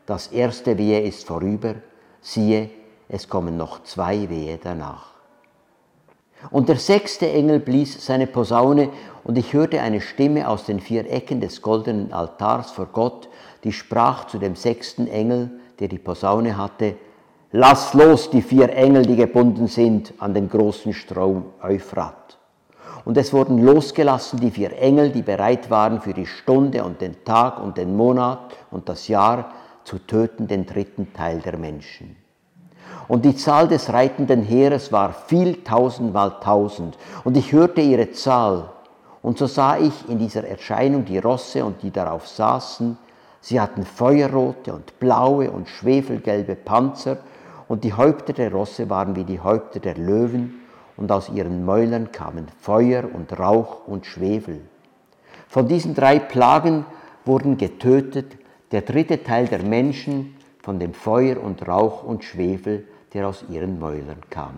Das 0.05 0.27
erste 0.27 0.77
Wehe 0.77 1.01
ist 1.01 1.27
vorüber, 1.27 1.75
siehe, 2.21 2.69
es 3.07 3.29
kommen 3.29 3.57
noch 3.57 3.83
zwei 3.83 4.29
Wehe 4.29 4.57
danach. 4.61 5.11
Und 6.49 6.69
der 6.69 6.77
sechste 6.77 7.29
Engel 7.29 7.59
blies 7.59 8.03
seine 8.03 8.25
Posaune, 8.25 8.89
und 9.23 9.37
ich 9.37 9.53
hörte 9.53 9.81
eine 9.81 10.01
Stimme 10.01 10.47
aus 10.47 10.65
den 10.65 10.79
vier 10.79 11.11
Ecken 11.11 11.39
des 11.41 11.61
goldenen 11.61 12.11
Altars 12.11 12.71
vor 12.71 12.87
Gott, 12.87 13.29
die 13.63 13.71
sprach 13.71 14.25
zu 14.25 14.39
dem 14.39 14.55
sechsten 14.55 15.07
Engel, 15.07 15.51
der 15.79 15.87
die 15.87 15.99
Posaune 15.99 16.57
hatte, 16.57 16.95
Lass 17.53 17.93
los 17.93 18.29
die 18.29 18.41
vier 18.41 18.69
Engel, 18.69 19.05
die 19.05 19.17
gebunden 19.17 19.67
sind 19.67 20.13
an 20.19 20.33
den 20.33 20.47
großen 20.47 20.93
Strom 20.93 21.47
Euphrat. 21.61 22.37
Und 23.03 23.17
es 23.17 23.33
wurden 23.33 23.57
losgelassen 23.57 24.39
die 24.39 24.51
vier 24.51 24.77
Engel, 24.79 25.09
die 25.09 25.21
bereit 25.21 25.69
waren 25.69 25.99
für 25.99 26.13
die 26.13 26.27
Stunde 26.27 26.85
und 26.85 27.01
den 27.01 27.25
Tag 27.25 27.61
und 27.61 27.77
den 27.77 27.97
Monat 27.97 28.39
und 28.69 28.87
das 28.87 29.09
Jahr 29.09 29.51
zu 29.83 29.97
töten 29.99 30.47
den 30.47 30.65
dritten 30.65 31.11
Teil 31.11 31.39
der 31.39 31.57
Menschen. 31.57 32.15
Und 33.09 33.25
die 33.25 33.35
Zahl 33.35 33.67
des 33.67 33.91
reitenden 33.91 34.43
Heeres 34.43 34.93
war 34.93 35.11
viel 35.11 35.61
tausendmal 35.63 36.39
tausend. 36.41 36.97
Und 37.25 37.35
ich 37.35 37.51
hörte 37.51 37.81
ihre 37.81 38.11
Zahl. 38.11 38.69
Und 39.21 39.37
so 39.37 39.47
sah 39.47 39.77
ich 39.77 40.07
in 40.07 40.19
dieser 40.19 40.47
Erscheinung 40.47 41.03
die 41.03 41.17
Rosse 41.17 41.65
und 41.65 41.83
die 41.83 41.91
darauf 41.91 42.29
saßen, 42.29 42.97
Sie 43.43 43.59
hatten 43.59 43.83
feuerrote 43.85 44.71
und 44.71 44.99
blaue 44.99 45.49
und 45.49 45.67
schwefelgelbe 45.67 46.55
Panzer 46.55 47.17
und 47.71 47.85
die 47.85 47.93
Häupter 47.93 48.33
der 48.33 48.51
Rosse 48.51 48.89
waren 48.89 49.15
wie 49.15 49.23
die 49.23 49.39
Häupter 49.39 49.79
der 49.79 49.95
Löwen 49.95 50.59
und 50.97 51.09
aus 51.09 51.29
ihren 51.29 51.63
Mäulern 51.63 52.11
kamen 52.11 52.49
Feuer 52.59 53.05
und 53.13 53.39
Rauch 53.39 53.87
und 53.87 54.05
Schwefel. 54.05 54.59
Von 55.47 55.69
diesen 55.69 55.95
drei 55.95 56.19
Plagen 56.19 56.85
wurden 57.23 57.55
getötet 57.55 58.35
der 58.73 58.81
dritte 58.81 59.23
Teil 59.23 59.47
der 59.47 59.63
Menschen 59.63 60.35
von 60.61 60.79
dem 60.79 60.93
Feuer 60.93 61.41
und 61.41 61.65
Rauch 61.65 62.03
und 62.03 62.25
Schwefel, 62.25 62.85
der 63.13 63.29
aus 63.29 63.45
ihren 63.49 63.79
Mäulern 63.79 64.19
kam. 64.29 64.55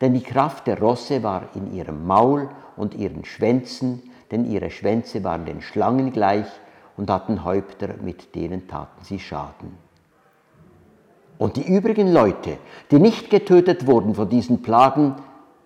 Denn 0.00 0.14
die 0.14 0.22
Kraft 0.22 0.68
der 0.68 0.78
Rosse 0.78 1.24
war 1.24 1.42
in 1.56 1.74
ihrem 1.74 2.06
Maul 2.06 2.50
und 2.76 2.94
ihren 2.94 3.24
Schwänzen, 3.24 4.00
denn 4.30 4.48
ihre 4.48 4.70
Schwänze 4.70 5.24
waren 5.24 5.44
den 5.44 5.60
Schlangen 5.60 6.12
gleich 6.12 6.46
und 6.96 7.10
hatten 7.10 7.42
Häupter, 7.42 7.94
mit 8.00 8.36
denen 8.36 8.68
taten 8.68 9.02
sie 9.02 9.18
Schaden. 9.18 9.87
Und 11.38 11.56
die 11.56 11.66
übrigen 11.66 12.12
Leute, 12.12 12.58
die 12.90 12.98
nicht 12.98 13.30
getötet 13.30 13.86
wurden 13.86 14.14
von 14.14 14.28
diesen 14.28 14.60
Plagen, 14.62 15.14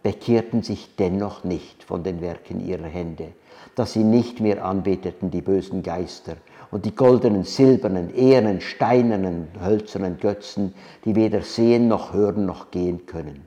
bekehrten 0.02 0.62
sich 0.62 0.96
dennoch 0.96 1.44
nicht 1.44 1.82
von 1.84 2.02
den 2.02 2.20
Werken 2.20 2.60
ihrer 2.60 2.86
Hände, 2.86 3.28
dass 3.74 3.94
sie 3.94 4.04
nicht 4.04 4.40
mehr 4.40 4.64
anbeteten 4.64 5.30
die 5.30 5.40
bösen 5.40 5.82
Geister 5.82 6.36
und 6.70 6.84
die 6.84 6.94
goldenen, 6.94 7.44
silbernen, 7.44 8.14
ehernen, 8.14 8.60
steinernen, 8.60 9.48
hölzernen 9.62 10.18
Götzen, 10.18 10.74
die 11.04 11.14
weder 11.16 11.42
sehen 11.42 11.88
noch 11.88 12.12
hören 12.12 12.44
noch 12.44 12.70
gehen 12.70 13.06
können. 13.06 13.44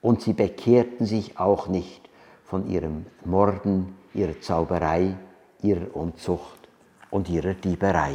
Und 0.00 0.22
sie 0.22 0.34
bekehrten 0.34 1.06
sich 1.06 1.38
auch 1.38 1.68
nicht 1.68 2.08
von 2.44 2.68
ihrem 2.68 3.06
Morden, 3.24 3.96
ihrer 4.14 4.40
Zauberei, 4.40 5.16
ihrer 5.62 5.96
Unzucht 5.96 6.68
und 7.10 7.28
ihrer 7.28 7.54
Dieberei. 7.54 8.14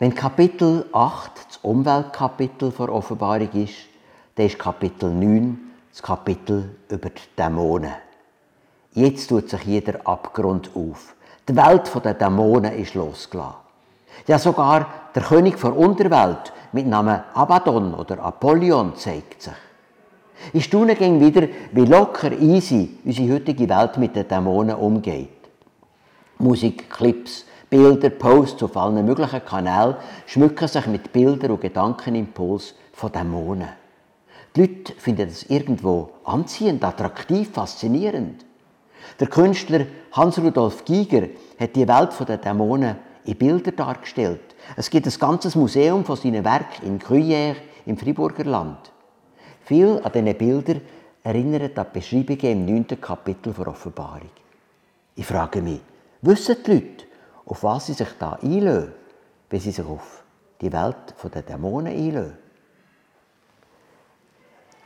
Wenn 0.00 0.14
Kapitel 0.14 0.86
8 0.94 1.30
das 1.46 1.58
Umweltkapitel 1.58 2.72
der 2.72 2.88
Offenbarung 2.88 3.50
ist, 3.52 3.74
dann 4.34 4.46
ist 4.46 4.58
Kapitel 4.58 5.10
9 5.10 5.58
das 5.90 6.02
Kapitel 6.02 6.74
über 6.88 7.10
die 7.10 7.20
Dämonen. 7.36 7.92
Jetzt 8.94 9.28
tut 9.28 9.50
sich 9.50 9.62
jeder 9.64 10.00
Abgrund 10.06 10.70
auf. 10.74 11.14
Die 11.46 11.54
Welt 11.54 11.92
der 12.02 12.14
Dämonen 12.14 12.72
ist 12.78 12.94
losgelassen. 12.94 13.56
Ja, 14.26 14.38
sogar 14.38 14.86
der 15.14 15.22
König 15.22 15.60
der 15.60 15.76
Unterwelt 15.76 16.50
mit 16.72 16.86
Namen 16.86 17.20
Abaddon 17.34 17.92
oder 17.92 18.22
Apollyon 18.22 18.96
zeigt 18.96 19.42
sich. 19.42 19.52
Ich 20.54 20.64
staune 20.64 20.96
ging 20.96 21.20
wieder, 21.20 21.46
wie 21.72 21.84
locker 21.84 22.32
easy 22.32 22.96
unsere 23.04 23.34
heutige 23.34 23.68
Welt 23.68 23.98
mit 23.98 24.16
den 24.16 24.26
Dämonen 24.26 24.76
umgeht. 24.76 25.28
Musik, 26.38 26.88
Clips, 26.88 27.44
Bilder, 27.70 28.10
Posts 28.10 28.64
auf 28.64 28.76
allen 28.76 29.06
möglichen 29.06 29.44
Kanälen 29.44 29.94
schmücken 30.26 30.66
sich 30.66 30.86
mit 30.88 31.12
Bildern 31.12 31.52
und 31.52 31.60
Gedankenimpuls 31.60 32.74
von 32.92 33.12
Dämonen. 33.12 33.68
Die 34.56 34.60
Leute 34.62 34.92
finden 34.94 35.28
das 35.28 35.44
irgendwo 35.44 36.10
anziehend, 36.24 36.82
attraktiv, 36.82 37.48
faszinierend. 37.52 38.44
Der 39.20 39.28
Künstler 39.28 39.86
Hans-Rudolf 40.10 40.84
Giger 40.84 41.28
hat 41.60 41.76
die 41.76 41.86
Welt 41.86 42.10
der 42.28 42.38
Dämonen 42.38 42.96
in 43.24 43.36
Bilder 43.36 43.70
dargestellt. 43.70 44.40
Es 44.76 44.90
gibt 44.90 45.06
ein 45.06 45.18
ganzes 45.20 45.54
Museum 45.54 46.04
von 46.04 46.16
seinen 46.16 46.44
Werken 46.44 46.84
in 46.84 46.98
Gruyère 46.98 47.54
im 47.86 47.96
Friburger 47.96 48.44
Land. 48.44 48.90
Viele 49.64 50.04
an 50.04 50.10
diesen 50.12 50.36
Bildern 50.36 50.80
erinnern 51.22 51.70
an 51.72 51.86
die 51.94 51.98
Beschreibungen 51.98 52.68
im 52.68 52.84
9. 52.88 53.00
Kapitel 53.00 53.52
der 53.52 53.68
Offenbarung. 53.68 54.30
Ich 55.14 55.26
frage 55.26 55.62
mich, 55.62 55.80
wissen 56.22 56.56
die 56.66 56.72
Leute, 56.72 57.09
auf 57.50 57.64
was 57.64 57.86
sie 57.86 57.94
sich 57.94 58.08
da 58.18 58.38
einlösen, 58.40 58.94
wenn 59.50 59.60
sie 59.60 59.72
sich 59.72 59.84
auf 59.84 60.22
die 60.60 60.72
Welt 60.72 61.14
der 61.34 61.42
Dämonen 61.42 61.92
einlösen? 61.92 62.38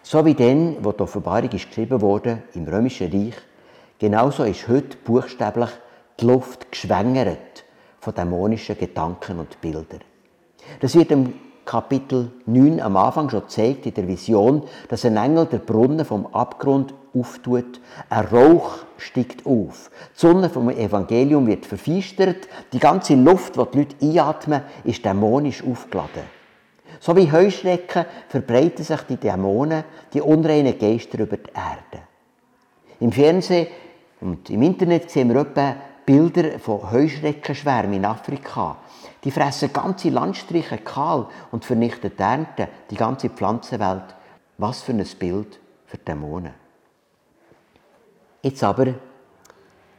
So 0.02 0.24
wie 0.24 0.34
dann, 0.34 0.82
wo 0.82 0.92
die 0.92 1.02
Offenbarung 1.02 1.50
geschrieben 1.50 2.00
wurde 2.00 2.42
im 2.54 2.66
Römischen 2.66 3.12
Reich, 3.12 3.34
genauso 3.98 4.44
ist 4.44 4.66
heute 4.68 4.96
buchstäblich 4.96 5.70
die 6.18 6.26
Luft 6.26 6.72
geschwängert 6.72 7.64
von 8.00 8.14
dämonischen 8.14 8.78
Gedanken 8.78 9.40
und 9.40 9.60
Bildern. 9.60 10.00
Das 10.80 10.94
wird 10.94 11.10
im 11.10 11.34
Kapitel 11.66 12.32
9 12.46 12.80
am 12.80 12.96
Anfang 12.96 13.28
schon 13.28 13.48
zeigt, 13.48 13.86
in 13.86 13.94
der 13.94 14.08
Vision, 14.08 14.62
dass 14.88 15.04
ein 15.04 15.16
Engel 15.16 15.46
der 15.46 15.58
Brunnen 15.58 16.04
vom 16.04 16.26
Abgrund 16.26 16.94
auftut. 17.14 17.80
Ein 18.10 18.26
Rauch 18.26 18.78
steigt 18.96 19.46
auf. 19.46 19.90
Die 20.14 20.20
Sonne 20.20 20.50
vom 20.50 20.70
Evangelium 20.70 21.46
wird 21.46 21.66
verfeistert. 21.66 22.48
Die 22.72 22.78
ganze 22.78 23.14
Luft, 23.14 23.56
die 23.56 23.64
die 23.70 23.78
Leute 23.78 23.96
einatmen, 24.00 24.62
ist 24.84 25.04
dämonisch 25.04 25.62
aufgeladen. 25.62 26.22
So 27.00 27.16
wie 27.16 27.30
Heuschrecken 27.30 28.06
verbreiten 28.28 28.84
sich 28.84 29.00
die 29.02 29.16
Dämonen, 29.16 29.84
die 30.12 30.20
unreinen 30.20 30.78
Geister 30.78 31.18
über 31.18 31.36
die 31.36 31.50
Erde. 31.52 32.04
Im 33.00 33.12
Fernsehen 33.12 33.66
und 34.20 34.48
im 34.48 34.62
Internet 34.62 35.10
sehen 35.10 35.32
wir 35.32 35.42
etwa 35.42 35.76
Bilder 36.06 36.58
von 36.58 36.90
Heuschreckenschwärmen 36.90 37.94
in 37.94 38.04
Afrika. 38.04 38.76
Die 39.22 39.30
fressen 39.30 39.72
ganze 39.72 40.10
Landstriche 40.10 40.78
kahl 40.78 41.26
und 41.50 41.64
vernichten 41.64 42.12
die 42.16 42.22
Ernte, 42.22 42.68
die 42.90 42.96
ganze 42.96 43.30
Pflanzenwelt. 43.30 44.14
Was 44.58 44.82
für 44.82 44.92
ein 44.92 45.04
Bild 45.18 45.58
für 45.86 45.98
Dämonen. 45.98 46.63
Jetzt 48.44 48.62
aber 48.62 48.92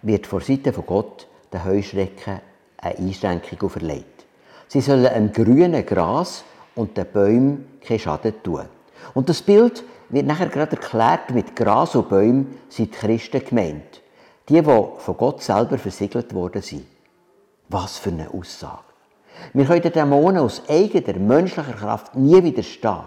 wird 0.03 0.27
vor 0.27 0.39
Seite 0.39 0.71
von 0.71 0.86
Gott 0.86 1.27
den 1.51 1.65
Heuschrecken 1.65 2.41
eine 2.77 2.97
Einschränkung 2.99 3.60
auferlegt. 3.63 4.27
Sie 4.67 4.81
sollen 4.81 5.08
einem 5.08 5.34
grünen 5.34 5.84
Gras 5.84 6.43
und 6.75 6.95
den 6.95 7.08
Bäumen 7.12 7.79
keinen 7.81 7.97
Schaden 7.97 8.36
tun. 8.43 8.65
Und 9.15 9.29
das 9.29 9.41
Bild 9.41 9.84
wird 10.10 10.27
nachher 10.27 10.49
gerade 10.49 10.75
erklärt, 10.75 11.31
mit 11.31 11.55
Gras 11.55 11.95
und 11.95 12.08
Bäumen 12.08 12.60
sind 12.69 12.93
die 12.93 12.97
Christen 12.99 13.43
gemeint. 13.43 14.03
Die, 14.47 14.62
die 14.62 14.62
von 14.62 15.17
Gott 15.17 15.41
selber 15.41 15.79
versiegelt 15.79 16.31
worden 16.36 16.62
sind. 16.62 16.86
Was 17.69 17.97
für 17.97 18.12
eine 18.12 18.29
Aussage. 18.31 18.84
Wir 19.53 19.65
können 19.65 19.81
den 19.81 19.91
Dämonen 19.91 20.38
aus 20.38 20.62
eigener 20.69 21.17
menschlicher 21.17 21.73
Kraft 21.73 22.15
nie 22.15 22.43
widerstehen. 22.43 23.05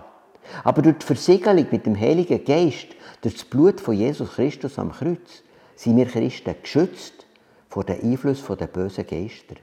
Aber 0.65 0.83
durch 0.83 0.99
die 0.99 1.07
Versiegelung 1.07 1.67
mit 1.71 1.87
dem 1.87 1.99
Heiligen 1.99 2.45
Geist, 2.45 2.89
durch 3.21 3.35
das 3.35 3.45
Blut 3.45 3.81
von 3.81 3.95
Jesus 3.95 4.33
Christus 4.33 4.79
am 4.79 4.93
Kreuz, 4.93 5.43
sind 5.77 5.97
wir 5.97 6.07
Christen 6.07 6.55
geschützt 6.63 7.27
vor 7.69 7.85
dem 7.85 8.01
Einfluss 8.03 8.43
der 8.45 8.67
bösen 8.67 9.07
Geister. 9.07 9.57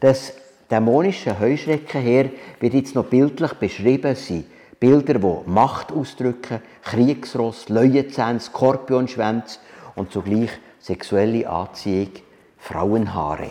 Das 0.00 0.34
dämonische 0.70 1.38
Heuschreckenheer 1.38 2.30
wird 2.60 2.74
jetzt 2.74 2.94
noch 2.94 3.06
bildlich 3.06 3.52
beschrieben 3.54 4.14
sein. 4.14 4.44
Bilder, 4.78 5.14
die 5.14 5.50
Macht 5.50 5.90
ausdrücken, 5.90 6.62
Kriegsross, 6.82 7.68
Löwenzähne, 7.68 8.38
Skorpionschwänze 8.38 9.58
und 9.96 10.12
zugleich 10.12 10.50
sexuelle 10.78 11.48
Anziehung, 11.48 12.12
Frauenhaare. 12.58 13.50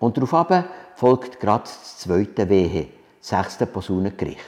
Und 0.00 0.16
darauf 0.16 0.64
folgt 0.96 1.38
gerade 1.38 1.62
das 1.62 1.98
zweite 1.98 2.48
Wehe, 2.48 2.88
das 3.22 3.28
sechste 3.28 3.66
Posaunengericht. 3.66 4.40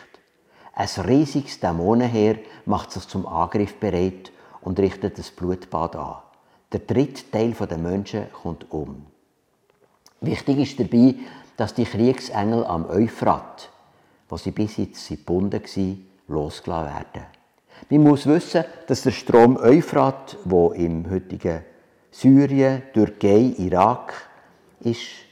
Ein 0.75 0.89
riesiges 1.07 1.61
Dämonenheer 1.61 2.39
macht 2.67 2.91
sich 2.91 3.07
zum 3.07 3.27
Angriff 3.27 3.77
bereit 3.77 4.33
und 4.63 4.81
richtet 4.81 5.19
das 5.19 5.31
Blutbad 5.31 5.95
an. 5.95 6.17
Der 6.73 6.81
dritte 6.81 7.31
Teil 7.31 7.53
der 7.53 7.79
Menschen 7.79 8.27
kommt 8.33 8.71
um. 8.73 9.07
Wichtig 10.21 10.59
ist 10.59 10.81
dabei, 10.81 11.15
dass 11.57 11.75
die 11.75 11.85
Kriegsengel 11.85 12.65
am 12.65 12.91
Euphrat, 12.91 13.71
wo 14.29 14.37
sie 14.37 14.51
bis 14.51 14.79
jetzt 14.79 15.09
gebunden 15.09 15.63
waren, 15.63 16.07
losgelassen 16.27 16.95
werden. 16.95 17.27
Man 17.91 18.03
muss 18.03 18.27
wissen, 18.27 18.65
dass 18.89 19.03
der 19.03 19.13
Strom 19.13 19.57
Euphrat, 19.57 20.37
wo 20.45 20.73
im 20.73 21.09
heutigen 21.09 21.63
Syrien, 22.11 22.83
Türkei, 22.93 23.55
Irak 23.59 24.15
ist, 24.81 25.24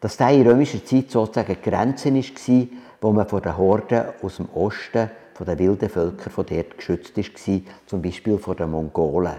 dass 0.00 0.16
der 0.16 0.30
in 0.30 0.46
römischer 0.46 0.84
Zeit 0.84 1.10
sozusagen 1.10 1.60
Grenzen 1.62 2.16
war, 2.16 2.66
wo 3.00 3.12
man 3.12 3.28
von 3.28 3.42
den 3.42 3.56
Horden 3.56 4.04
aus 4.22 4.36
dem 4.36 4.48
Osten, 4.54 5.10
von 5.34 5.46
den 5.46 5.58
wilden 5.58 5.88
Völkern 5.88 6.32
von 6.32 6.46
dort 6.46 6.76
geschützt 6.76 7.16
war, 7.16 7.60
zum 7.86 8.02
Beispiel 8.02 8.38
von 8.38 8.56
den 8.56 8.70
Mongolen. 8.70 9.36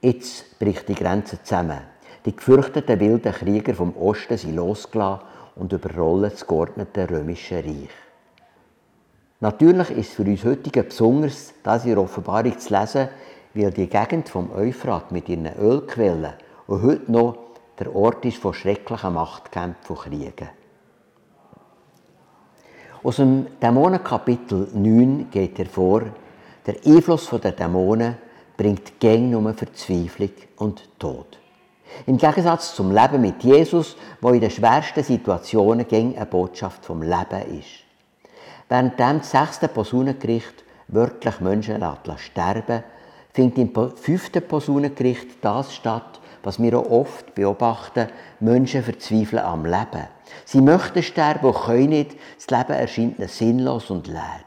Jetzt 0.00 0.58
bricht 0.58 0.88
die 0.88 0.94
Grenze 0.94 1.42
zusammen. 1.42 1.80
Die 2.24 2.34
gefürchteten 2.34 3.00
wilden 3.00 3.32
Krieger 3.32 3.74
vom 3.74 3.96
Osten 3.96 4.36
sind 4.36 4.56
losgelassen 4.56 5.24
und 5.56 5.72
überrollen 5.72 6.30
das 6.30 6.46
geordnete 6.46 7.08
römische 7.10 7.56
Reich. 7.56 7.90
Natürlich 9.40 9.90
ist 9.90 10.08
es 10.08 10.14
für 10.14 10.22
uns 10.22 10.44
heutige 10.44 10.82
besonders, 10.82 11.54
das 11.62 11.84
in 11.84 11.90
der 11.92 12.02
Offenbarung 12.02 12.58
zu 12.58 12.74
lesen, 12.76 13.08
weil 13.54 13.70
die 13.70 13.86
Gegend 13.86 14.28
vom 14.28 14.50
Euphrat 14.52 15.12
mit 15.12 15.28
ihren 15.28 15.46
Ölquellen 15.58 16.34
und 16.66 16.82
heute 16.82 17.10
noch 17.10 17.47
der 17.78 17.94
Ort 17.94 18.24
ist 18.24 18.38
von 18.38 18.54
schrecklichen 18.54 19.14
Machtkämpfen 19.14 19.96
und 19.96 20.02
Kriegen. 20.02 20.48
Aus 23.02 23.16
dem 23.16 23.46
Dämonenkapitel 23.62 24.68
9 24.74 25.30
geht 25.30 25.58
hervor, 25.58 26.02
der 26.66 26.76
Einfluss 26.84 27.30
der 27.30 27.52
Dämonen 27.52 28.16
bringt 28.56 28.98
gäng 28.98 29.30
nur 29.30 29.54
Verzweiflung 29.54 30.32
und 30.56 30.98
Tod. 30.98 31.38
Im 32.06 32.18
Gegensatz 32.18 32.74
zum 32.74 32.90
Leben 32.90 33.20
mit 33.20 33.42
Jesus, 33.42 33.96
wo 34.20 34.30
in 34.30 34.40
den 34.40 34.50
schwersten 34.50 35.02
Situationen 35.02 35.86
gäng 35.86 36.16
eine 36.16 36.26
Botschaft 36.26 36.84
vom 36.84 37.02
Leben 37.02 37.58
ist. 37.58 37.84
Während 38.68 38.98
das 38.98 39.30
sechste 39.30 39.68
Posaunengericht 39.68 40.64
wörtlich 40.88 41.40
Menschen 41.40 41.82
sterben 42.16 42.82
findet 43.32 43.58
im 43.58 43.96
fünften 43.96 44.42
Posaunengericht 44.42 45.42
das 45.42 45.74
statt, 45.74 46.20
was 46.48 46.62
wir 46.62 46.78
auch 46.78 46.90
oft 46.90 47.34
beobachten, 47.34 48.08
Menschen 48.40 48.82
verzweifeln 48.82 49.42
am 49.42 49.66
Leben. 49.66 50.08
Sie 50.46 50.62
möchten 50.62 51.02
sterben 51.02 51.44
und 51.48 51.56
können 51.56 51.90
nicht. 51.90 52.16
Das 52.38 52.48
Leben 52.48 52.72
erscheint 52.72 53.18
ihnen 53.18 53.28
sinnlos 53.28 53.90
und 53.90 54.06
leer. 54.06 54.46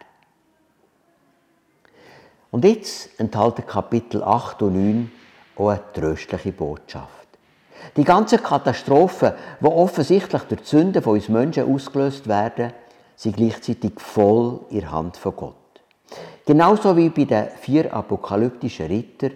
Und 2.49 2.65
jetzt 2.65 3.19
enthalten 3.19 3.67
Kapitel 3.67 4.23
8 4.23 4.63
und 4.63 4.73
9 4.73 5.11
auch 5.57 5.69
eine 5.69 5.81
tröstliche 5.93 6.51
Botschaft. 6.51 7.27
Die 7.95 8.03
ganzen 8.03 8.41
Katastrophen, 8.41 9.33
die 9.59 9.65
offensichtlich 9.65 10.41
durch 10.41 10.61
die 10.61 10.67
Sünden 10.67 11.03
von 11.03 11.13
uns 11.13 11.29
Menschen 11.29 11.71
ausgelöst 11.71 12.27
werden, 12.27 12.73
sind 13.15 13.37
gleichzeitig 13.37 13.99
voll 13.99 14.61
in 14.71 14.79
der 14.79 14.91
Hand 14.91 15.17
von 15.17 15.35
Gott. 15.35 15.55
Genauso 16.47 16.97
wie 16.97 17.09
bei 17.09 17.25
den 17.25 17.49
vier 17.61 17.93
apokalyptischen 17.93 18.87
Rittern, 18.87 19.33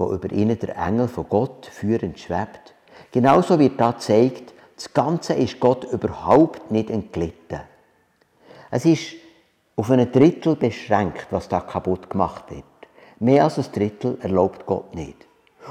wo 0.00 0.12
über 0.12 0.32
ihnen 0.32 0.58
der 0.58 0.76
Engel 0.76 1.06
von 1.06 1.28
Gott 1.28 1.66
führend 1.66 2.18
schwebt. 2.18 2.74
Genauso 3.12 3.58
wird 3.58 3.80
da 3.80 3.92
gezeigt, 3.92 4.54
das 4.74 4.92
Ganze 4.92 5.34
ist 5.34 5.60
Gott 5.60 5.84
überhaupt 5.92 6.70
nicht 6.70 6.90
entglitten. 6.90 7.60
Es 8.70 8.84
ist 8.86 9.14
auf 9.76 9.90
ein 9.90 10.10
Drittel 10.10 10.56
beschränkt, 10.56 11.26
was 11.30 11.48
da 11.48 11.60
kaputt 11.60 12.08
gemacht 12.08 12.44
wird. 12.50 12.64
Mehr 13.18 13.44
als 13.44 13.58
ein 13.58 13.72
Drittel 13.72 14.18
erlaubt 14.22 14.64
Gott 14.66 14.94
nicht. 14.94 15.26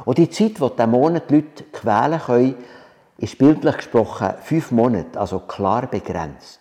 Und 0.06 0.18
die 0.18 0.30
Zeit, 0.30 0.60
die 0.60 0.76
Dämonen 0.78 1.22
die 1.28 1.36
Leute 1.36 1.64
quälen 1.72 2.20
können, 2.20 2.56
ist 3.18 3.38
bildlich 3.38 3.78
gesprochen 3.78 4.36
fünf 4.42 4.72
Monate, 4.72 5.20
also 5.20 5.40
klar 5.40 5.88
begrenzt. 5.88 6.60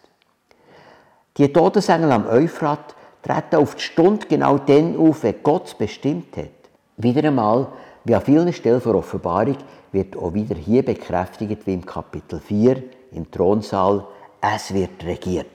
Die 1.36 1.52
Todesengel 1.52 2.10
am 2.10 2.26
Euphrat 2.26 2.96
treten 3.22 3.56
auf 3.56 3.76
die 3.76 3.82
Stunde 3.82 4.26
genau 4.26 4.58
dann 4.58 4.96
auf, 4.96 5.22
wenn 5.22 5.42
Gott 5.42 5.66
es 5.66 5.74
bestimmt 5.74 6.36
hat. 6.36 6.57
Wieder 7.00 7.28
einmal, 7.28 7.68
wie 8.02 8.14
an 8.14 8.22
vielen 8.22 8.52
Stellen 8.52 8.82
der 8.84 8.94
Offenbarung, 8.96 9.56
wird 9.92 10.16
auch 10.16 10.34
wieder 10.34 10.56
hier 10.56 10.84
bekräftigt, 10.84 11.64
wie 11.64 11.74
im 11.74 11.86
Kapitel 11.86 12.40
4 12.40 12.82
im 13.12 13.30
Thronsaal, 13.30 14.04
es 14.40 14.74
wird 14.74 15.04
regiert. 15.04 15.46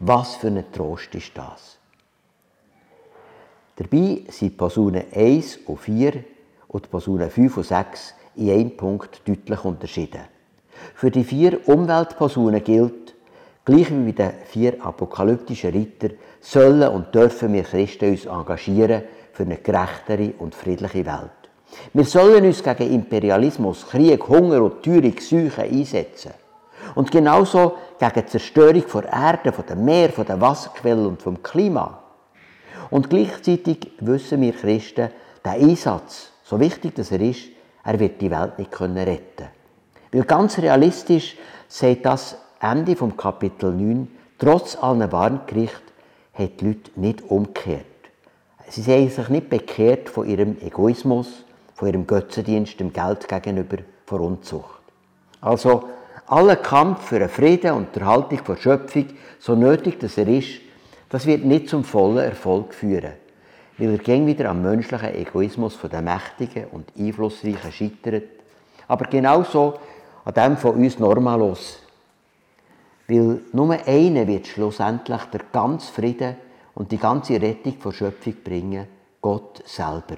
Was 0.00 0.36
für 0.36 0.48
ein 0.48 0.64
Trost 0.72 1.14
ist 1.14 1.32
das? 1.34 1.78
Dabei 3.76 4.24
sind 4.28 4.58
Personen 4.58 5.04
1 5.14 5.60
und 5.66 5.78
4 5.78 6.22
und 6.68 6.90
Personen 6.90 7.30
5 7.30 7.56
und 7.56 7.64
6 7.64 8.14
in 8.36 8.50
einem 8.50 8.76
Punkt 8.76 9.22
deutlich 9.26 9.64
unterschieden. 9.64 10.20
Für 10.94 11.10
die 11.10 11.24
vier 11.24 11.66
Umweltpersonen 11.66 12.62
gilt, 12.62 13.14
gleich 13.64 13.90
wie 13.90 14.12
bei 14.12 14.12
den 14.12 14.32
vier 14.44 14.84
apokalyptischen 14.84 15.70
Ritter, 15.70 16.10
sollen 16.40 16.88
und 16.88 17.14
dürfen 17.14 17.54
wir 17.54 17.62
Christen 17.62 18.10
uns 18.10 18.26
engagieren 18.26 19.04
für 19.34 19.42
eine 19.42 19.56
gerechtere 19.56 20.32
und 20.38 20.54
friedliche 20.54 21.04
Welt. 21.04 21.30
Wir 21.92 22.04
sollen 22.04 22.44
uns 22.44 22.62
gegen 22.62 22.92
Imperialismus, 22.92 23.86
Krieg, 23.86 24.26
Hunger 24.28 24.62
und 24.62 24.82
Teuerung, 24.82 25.18
Seuchen 25.18 25.64
einsetzen. 25.64 26.32
Und 26.94 27.10
genauso 27.10 27.76
gegen 27.98 28.14
die 28.14 28.26
Zerstörung 28.26 28.84
der 28.94 29.12
Erde, 29.12 29.52
der 29.52 29.76
Meer, 29.76 30.08
der 30.08 30.40
Wasserquellen 30.40 31.06
und 31.06 31.22
vom 31.22 31.42
Klima. 31.42 32.00
Und 32.90 33.10
gleichzeitig 33.10 33.90
wissen 34.00 34.40
wir 34.40 34.52
Christen, 34.52 35.10
der 35.44 35.52
Einsatz, 35.52 36.30
so 36.44 36.60
wichtig 36.60 36.94
das 36.94 37.10
er 37.10 37.20
ist, 37.20 37.48
er 37.82 37.98
wird 37.98 38.20
die 38.20 38.30
Welt 38.30 38.58
nicht 38.58 38.80
retten 38.80 38.94
können 38.94 39.28
Weil 40.12 40.22
ganz 40.24 40.58
realistisch 40.58 41.36
sagt 41.68 42.06
das 42.06 42.38
Ende 42.60 42.94
vom 42.94 43.16
Kapitel 43.16 43.72
9, 43.72 44.08
trotz 44.38 44.76
allen 44.76 45.10
Warngericht, 45.10 45.82
hat 46.32 46.60
die 46.60 46.66
Leute 46.66 46.90
nicht 46.96 47.22
umgekehrt. 47.30 47.93
Sie 48.68 48.82
sehen 48.82 49.10
sich 49.10 49.28
nicht 49.28 49.50
bekehrt 49.50 50.08
von 50.08 50.28
ihrem 50.28 50.56
Egoismus, 50.60 51.44
von 51.74 51.88
ihrem 51.88 52.06
Götzendienst 52.06 52.80
dem 52.80 52.92
Geld 52.92 53.28
gegenüber, 53.28 53.78
von 54.06 54.20
Unzucht. 54.20 54.80
Also, 55.40 55.84
aller 56.26 56.56
Kampf 56.56 57.02
für 57.02 57.16
einen 57.16 57.28
Frieden 57.28 57.72
und 57.72 57.94
die 57.94 58.00
Erhaltung 58.00 58.40
der 58.46 58.56
Schöpfung, 58.56 59.06
so 59.38 59.54
nötig 59.54 59.98
das 60.00 60.16
er 60.16 60.28
ist, 60.28 60.60
das 61.10 61.26
wird 61.26 61.44
nicht 61.44 61.68
zum 61.68 61.84
vollen 61.84 62.18
Erfolg 62.18 62.74
führen, 62.74 63.12
weil 63.78 63.90
er 63.90 63.98
gegen 63.98 64.26
wieder 64.26 64.50
am 64.50 64.62
menschlichen 64.62 65.14
Egoismus 65.14 65.78
den 65.80 66.04
Mächtigen 66.04 66.66
und 66.72 66.90
Einflussreichen 66.98 67.72
scheitert, 67.72 68.24
aber 68.88 69.04
genauso 69.06 69.74
an 70.24 70.34
dem 70.34 70.56
von 70.56 70.76
uns 70.76 70.98
Normalos. 70.98 71.78
Weil 73.06 73.42
nur 73.52 73.72
einer 73.86 74.26
wird 74.26 74.46
schlussendlich 74.46 75.22
der 75.24 75.42
ganze 75.52 75.92
Frieden 75.92 76.36
und 76.74 76.90
die 76.90 76.98
ganze 76.98 77.40
Rettung 77.40 77.78
der 77.82 77.92
Schöpfung 77.92 78.34
bringen, 78.42 78.86
Gott 79.20 79.62
selber. 79.66 80.16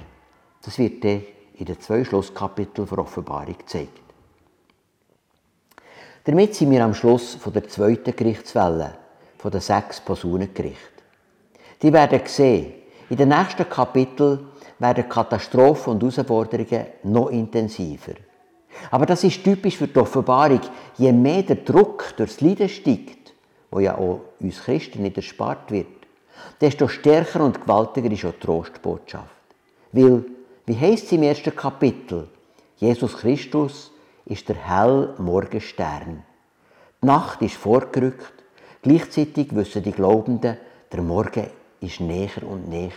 Das 0.64 0.78
wird 0.78 1.04
dann 1.04 1.22
in 1.54 1.64
den 1.64 1.80
zwei 1.80 2.04
Schlusskapiteln 2.04 2.88
der 2.88 2.98
Offenbarung 2.98 3.56
gezeigt. 3.56 4.00
Damit 6.24 6.54
sind 6.54 6.72
wir 6.72 6.84
am 6.84 6.94
Schluss 6.94 7.36
von 7.36 7.52
der 7.52 7.68
zweiten 7.68 8.16
Gerichtswelle, 8.16 8.94
von 9.38 9.50
den 9.50 9.60
sechs 9.60 10.00
Personengerichten. 10.00 11.04
Die 11.80 11.92
werden 11.92 12.22
gesehen. 12.22 12.72
In 13.08 13.16
den 13.16 13.28
nächsten 13.28 13.68
Kapiteln 13.68 14.48
werden 14.78 15.08
Katastrophen 15.08 15.92
und 15.92 16.02
Herausforderungen 16.02 16.86
noch 17.04 17.28
intensiver. 17.28 18.14
Aber 18.90 19.06
das 19.06 19.24
ist 19.24 19.44
typisch 19.44 19.76
für 19.76 19.86
die 19.86 19.98
Offenbarung. 19.98 20.60
Je 20.98 21.12
mehr 21.12 21.42
der 21.42 21.56
Druck 21.56 22.16
durchs 22.16 22.40
Leiden 22.40 22.68
steigt, 22.68 23.32
wo 23.70 23.78
ja 23.78 23.96
auch 23.96 24.20
uns 24.40 24.62
Christen 24.62 25.02
nicht 25.02 25.16
erspart 25.16 25.70
wird, 25.70 26.05
desto 26.60 26.88
stärker 26.88 27.40
und 27.44 27.60
gewaltiger 27.60 28.10
ist 28.10 28.24
auch 28.24 28.32
die 28.32 28.40
Trostbotschaft. 28.40 29.26
Weil, 29.92 30.24
wie 30.66 30.78
heißt 30.78 31.04
es 31.04 31.12
im 31.12 31.22
ersten 31.22 31.54
Kapitel? 31.54 32.28
Jesus 32.76 33.16
Christus 33.16 33.92
ist 34.24 34.48
der 34.48 34.56
helle 34.56 35.14
Morgenstern. 35.18 36.24
Die 37.02 37.06
Nacht 37.06 37.42
ist 37.42 37.56
vorgerückt, 37.56 38.32
gleichzeitig 38.82 39.54
wissen 39.54 39.82
die 39.82 39.92
Glaubenden, 39.92 40.56
der 40.92 41.02
Morgen 41.02 41.46
ist 41.80 42.00
näher 42.00 42.42
und 42.42 42.68
näher. 42.68 42.90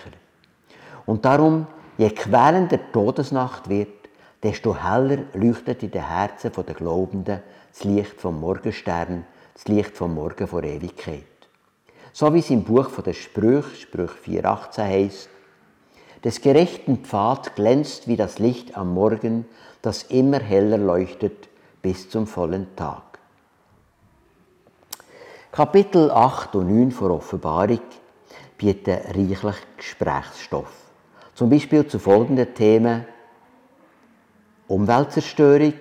Und 1.06 1.26
darum, 1.26 1.68
je 1.98 2.10
quälender 2.10 2.78
die 2.78 2.92
Todesnacht 2.92 3.70
wird, 3.70 4.10
desto 4.42 4.76
heller 4.76 5.20
leuchtet 5.34 5.84
in 5.84 5.92
den 5.92 6.08
Herzen 6.08 6.52
der 6.56 6.76
Glaubenden 6.76 7.42
das 7.72 7.84
Licht 7.84 8.20
vom 8.20 8.40
Morgenstern, 8.40 9.26
das 9.54 9.68
Licht 9.68 9.96
vom 9.96 10.16
Morgen 10.16 10.48
vor 10.48 10.64
Ewigkeit. 10.64 11.29
So 12.14 12.34
wie 12.34 12.40
es 12.40 12.50
im 12.50 12.64
Buch 12.64 12.90
der 13.02 13.14
Sprüche, 13.14 13.76
Sprüch 13.76 14.12
4,18 14.26 14.84
heißt, 14.84 15.30
des 16.24 16.42
gerechten 16.42 16.98
Pfad 16.98 17.56
glänzt 17.56 18.08
wie 18.08 18.18
das 18.18 18.40
Licht 18.40 18.76
am 18.76 18.94
Morgen, 18.94 19.46
das 19.82 20.04
immer 20.04 20.40
heller 20.40 20.78
leuchtet 20.78 21.48
bis 21.82 22.10
zum 22.10 22.28
vollen 22.28 22.76
Tag. 22.76 23.04
Kapitel 25.52 26.12
8 26.12 26.56
und 26.56 26.68
9 26.68 26.92
vor 26.92 27.12
Offenbarung 27.12 27.80
bieten 28.58 28.98
reichlich 29.16 29.56
Gesprächsstoff. 29.78 30.72
Zum 31.34 31.50
Beispiel 31.50 31.88
zu 31.88 32.00
folgenden 32.00 32.54
Themen 32.54 33.06
Umweltzerstörung. 34.68 35.74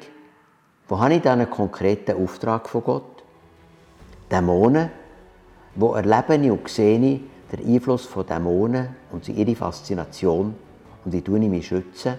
Wo 0.86 0.98
habe 0.98 1.14
ich 1.14 1.22
da 1.22 1.34
einen 1.34 1.50
konkreten 1.50 2.22
Auftrag 2.22 2.68
von 2.68 2.84
Gott? 2.84 3.24
Dämonen. 4.30 4.90
Wo 5.80 5.94
erlebe 5.94 6.34
ich 6.34 6.50
und 6.50 6.68
sehe 6.68 6.98
den 6.98 7.74
Einfluss 7.74 8.04
von 8.04 8.26
Dämonen 8.26 8.96
und 9.12 9.28
ihre 9.28 9.54
Faszination 9.54 10.52
und 11.04 11.12
wie 11.12 11.22
tue 11.22 11.38
ich 11.38 11.48
mich 11.48 11.68
schützen? 11.68 12.14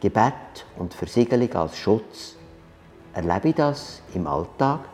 Gebet 0.00 0.64
und 0.78 0.94
Versiegelung 0.94 1.52
als 1.54 1.76
Schutz. 1.76 2.36
Erlebe 3.14 3.48
ich 3.48 3.56
das 3.56 4.00
im 4.14 4.28
Alltag? 4.28 4.93